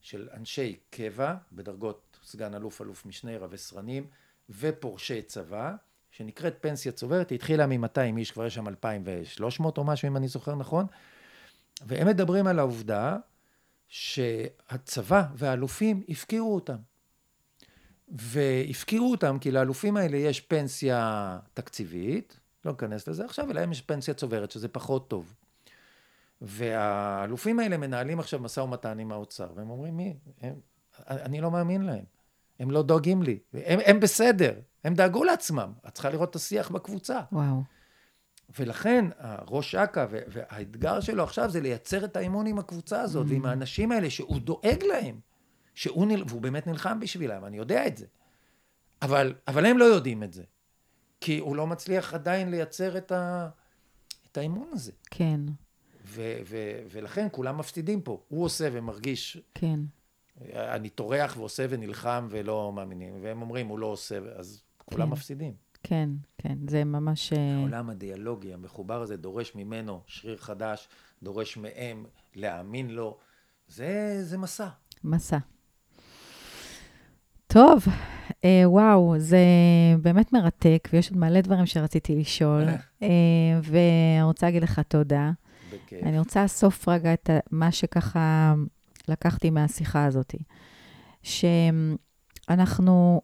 [0.00, 4.06] של אנשי קבע, בדרגות סגן אלוף, אלוף משנה, רבי סרנים,
[4.50, 5.74] ופורשי צבא,
[6.10, 10.28] שנקראת פנסיה צוברת, היא התחילה מ-200 איש, כבר יש שם 2,300 או משהו, אם אני
[10.28, 10.86] זוכר נכון,
[11.86, 13.16] והם מדברים על העובדה
[13.88, 16.76] שהצבא והאלופים הפקירו אותם.
[18.08, 24.14] והפקירו אותם כי לאלופים האלה יש פנסיה תקציבית, לא ניכנס לזה עכשיו, אלא יש פנסיה
[24.14, 25.34] צוברת, שזה פחות טוב.
[26.40, 30.16] והאלופים האלה מנהלים עכשיו משא ומתן עם האוצר, והם אומרים, מי?
[30.40, 30.54] הם,
[31.08, 32.04] אני לא מאמין להם.
[32.60, 33.38] הם לא דואגים לי.
[33.54, 34.54] הם, הם בסדר,
[34.84, 35.72] הם דאגו לעצמם.
[35.88, 37.20] את צריכה לראות את השיח בקבוצה.
[37.32, 37.62] וואו.
[38.58, 39.04] ולכן
[39.48, 43.30] ראש אכ"א והאתגר שלו עכשיו זה לייצר את האמון עם הקבוצה הזאת mm.
[43.30, 45.20] ועם האנשים האלה שהוא דואג להם.
[45.74, 46.24] שהוא נל...
[46.28, 48.06] והוא באמת נלחם בשבילם, אני יודע את זה.
[49.02, 50.42] אבל, אבל הם לא יודעים את זה.
[51.20, 53.48] כי הוא לא מצליח עדיין לייצר את, ה...
[54.32, 54.92] את האמון הזה.
[55.10, 55.40] כן.
[56.04, 58.20] ו- ו- ולכן כולם מפסידים פה.
[58.28, 59.38] הוא עושה ומרגיש...
[59.54, 59.80] כן.
[60.54, 65.12] אני טורח ועושה ונלחם ולא מאמינים, והם אומרים, הוא לא עושה, אז כולם כן.
[65.12, 65.54] מפסידים.
[65.82, 67.32] כן, כן, זה ממש...
[67.32, 70.88] אה, העולם הדיאלוגי המחובר הזה דורש ממנו שריר חדש,
[71.22, 72.04] דורש מהם
[72.34, 73.18] להאמין לו.
[73.68, 74.68] זה, זה מסע.
[75.04, 75.38] מסע.
[77.52, 77.86] טוב,
[78.44, 79.38] אה, וואו, זה
[80.02, 82.62] באמת מרתק, ויש עוד מלא דברים שרציתי לשאול,
[83.02, 83.08] אה,
[83.62, 85.30] ואני רוצה להגיד לך תודה.
[85.72, 86.02] בכיף.
[86.02, 88.54] אני רוצה לאסוף רגע את מה שככה
[89.08, 90.34] לקחתי מהשיחה הזאת.
[91.22, 91.50] שאנחנו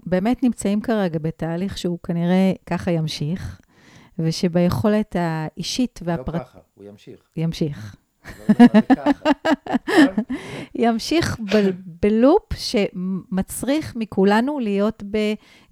[0.07, 3.61] באמת נמצאים כרגע בתהליך שהוא כנראה ככה ימשיך,
[4.19, 6.35] ושביכולת האישית והפרט...
[6.35, 7.21] לא ככה, הוא ימשיך.
[7.37, 7.97] ימשיך.
[10.75, 11.39] ימשיך
[12.03, 15.03] בלופ שמצריך מכולנו להיות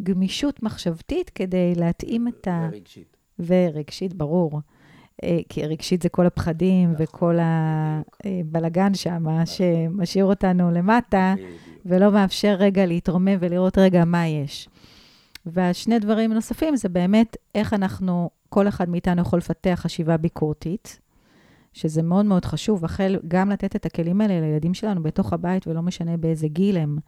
[0.01, 2.69] בגמישות מחשבתית כדי להתאים את ה...
[2.73, 3.17] ורגשית.
[3.39, 4.61] ורגשית, ברור.
[5.23, 9.47] אה, כי רגשית זה כל הפחדים נכון, וכל הבלגן שם, נכון.
[9.47, 11.35] שמשאיר אותנו למטה,
[11.87, 14.69] ולא מאפשר רגע להתרומם ולראות רגע מה יש.
[15.47, 21.01] והשני דברים נוספים זה באמת איך אנחנו, כל אחד מאיתנו יכול לפתח חשיבה ביקורתית,
[21.75, 25.83] שזה מאוד מאוד חשוב, החל גם לתת את הכלים האלה לילדים שלנו בתוך הבית, ולא
[25.83, 26.99] משנה באיזה גיל הם.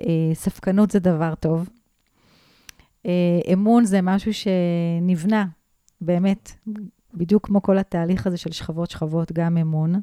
[0.00, 1.68] אה, ספקנות זה דבר טוב.
[3.06, 5.46] אה, אמון זה משהו שנבנה,
[6.00, 6.52] באמת,
[7.14, 9.94] בדיוק כמו כל התהליך הזה של שכבות-שכבות, גם אמון.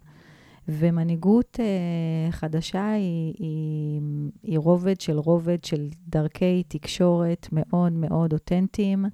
[0.68, 4.02] ומנהיגות אה, חדשה היא, היא,
[4.44, 9.06] היא רובד של רובד של דרכי תקשורת מאוד מאוד אותנטיים.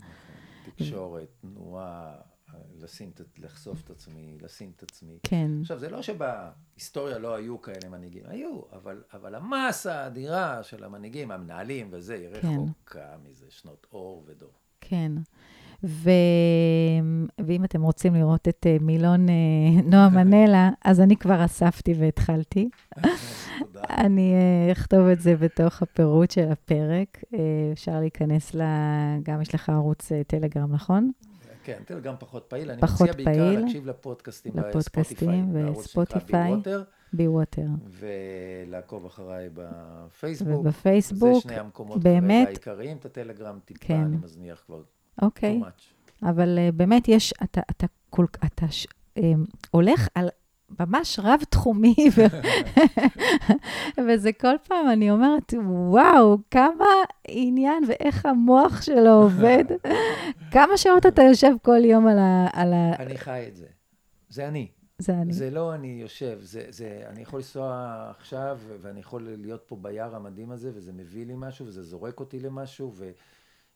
[0.75, 2.11] תקשורת, תנועה,
[2.83, 5.19] לשים, לחשוף את עצמי, לשים את עצמי.
[5.23, 5.51] כן.
[5.61, 11.31] עכשיו, זה לא שבהיסטוריה לא היו כאלה מנהיגים, היו, אבל, אבל המסה האדירה של המנהיגים,
[11.31, 12.47] המנהלים וזה, היא כן.
[12.47, 14.51] רחוקה מזה שנות אור ודור.
[14.81, 15.11] כן.
[15.83, 16.09] ו...
[17.45, 22.69] ואם אתם רוצים לראות את אה, מילון אה, נועה מנלה, אז אני כבר אספתי והתחלתי.
[24.05, 27.23] אני אה, אכתוב את זה בתוך הפירוט של הפרק.
[27.73, 28.61] אפשר להיכנס ל...
[29.23, 31.11] גם יש לך ערוץ טלגרם, נכון?
[31.63, 32.71] כן, טלגרם פחות פעיל.
[32.71, 36.53] אני מציע בעיקר להקשיב לפודקאסטים לפודקאסטים וספוטיפיי.
[37.13, 37.67] בי ווטר.
[37.89, 40.59] ולעקוב אחריי בפייסבוק.
[40.59, 42.97] ובפייסבוק, זה שני המקומות באמת, העיקריים.
[42.97, 44.01] את הטלגרם טיפה כן.
[44.01, 44.81] אני מזניח כבר.
[45.21, 45.61] אוקיי.
[46.23, 47.85] אבל uh, באמת יש, אתה, אתה,
[48.15, 48.87] אתה, אתה ש,
[49.19, 49.21] um,
[49.71, 50.29] הולך על
[50.79, 51.95] ממש רב-תחומי.
[54.07, 56.85] וזה כל פעם, אני אומרת, וואו, כמה
[57.27, 59.63] עניין ואיך המוח שלו עובד.
[60.53, 62.47] כמה שעות אתה יושב כל יום על ה...
[62.53, 62.95] על ה...
[62.99, 63.67] אני חי את זה.
[64.29, 64.67] זה אני.
[64.97, 65.33] זה אני.
[65.33, 70.15] זה לא אני יושב, זה, זה, אני יכול לנסוע עכשיו, ואני יכול להיות פה ביער
[70.15, 73.11] המדהים הזה, וזה מביא לי משהו, וזה זורק אותי למשהו, ו...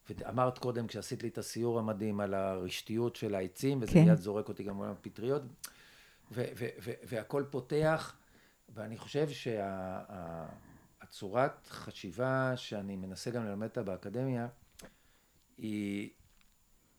[0.10, 4.06] ואמרת קודם, כשעשית לי את הסיור המדהים על הרשתיות של העצים, וזה כן.
[4.06, 5.42] מיד זורק אותי גם על הפטריות,
[7.04, 8.16] והכל פותח,
[8.70, 9.28] ואני חושב
[11.00, 14.48] שהצורת חשיבה שאני מנסה גם ללמד אותה באקדמיה,
[15.58, 16.10] היא,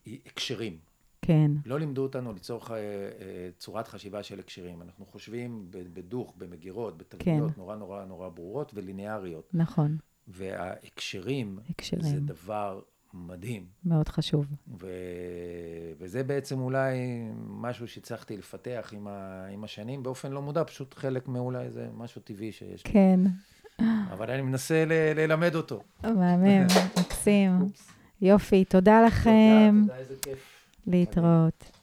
[0.05, 0.79] היא הקשרים.
[1.22, 1.51] כן.
[1.66, 4.83] לא לימדו אותנו ליצור אה, אה, צורת חשיבה של הקשרים.
[4.83, 7.61] אנחנו חושבים בדוך, במגירות, בתבניות כן.
[7.61, 9.51] נורא נורא נורא ברורות וליניאריות.
[9.55, 9.99] נכון.
[10.29, 12.03] וההקשרים, הקשרים.
[12.03, 12.81] זה דבר
[13.14, 13.66] מדהים.
[13.84, 14.46] מאוד חשוב.
[14.80, 14.86] ו...
[15.98, 16.96] וזה בעצם אולי
[17.46, 19.46] משהו שהצלחתי לפתח עם, ה...
[19.52, 22.82] עם השנים, באופן לא מודע, פשוט חלק מאולי זה משהו טבעי שיש.
[22.82, 23.20] כן.
[24.12, 24.92] אבל אני מנסה ל...
[24.92, 25.82] ללמד אותו.
[26.02, 26.66] מהמם,
[27.00, 27.50] מקסים.
[28.22, 29.80] יופי, תודה לכם.
[29.80, 30.38] תודה, תודה, איזה כיף.
[30.86, 31.78] להתראות.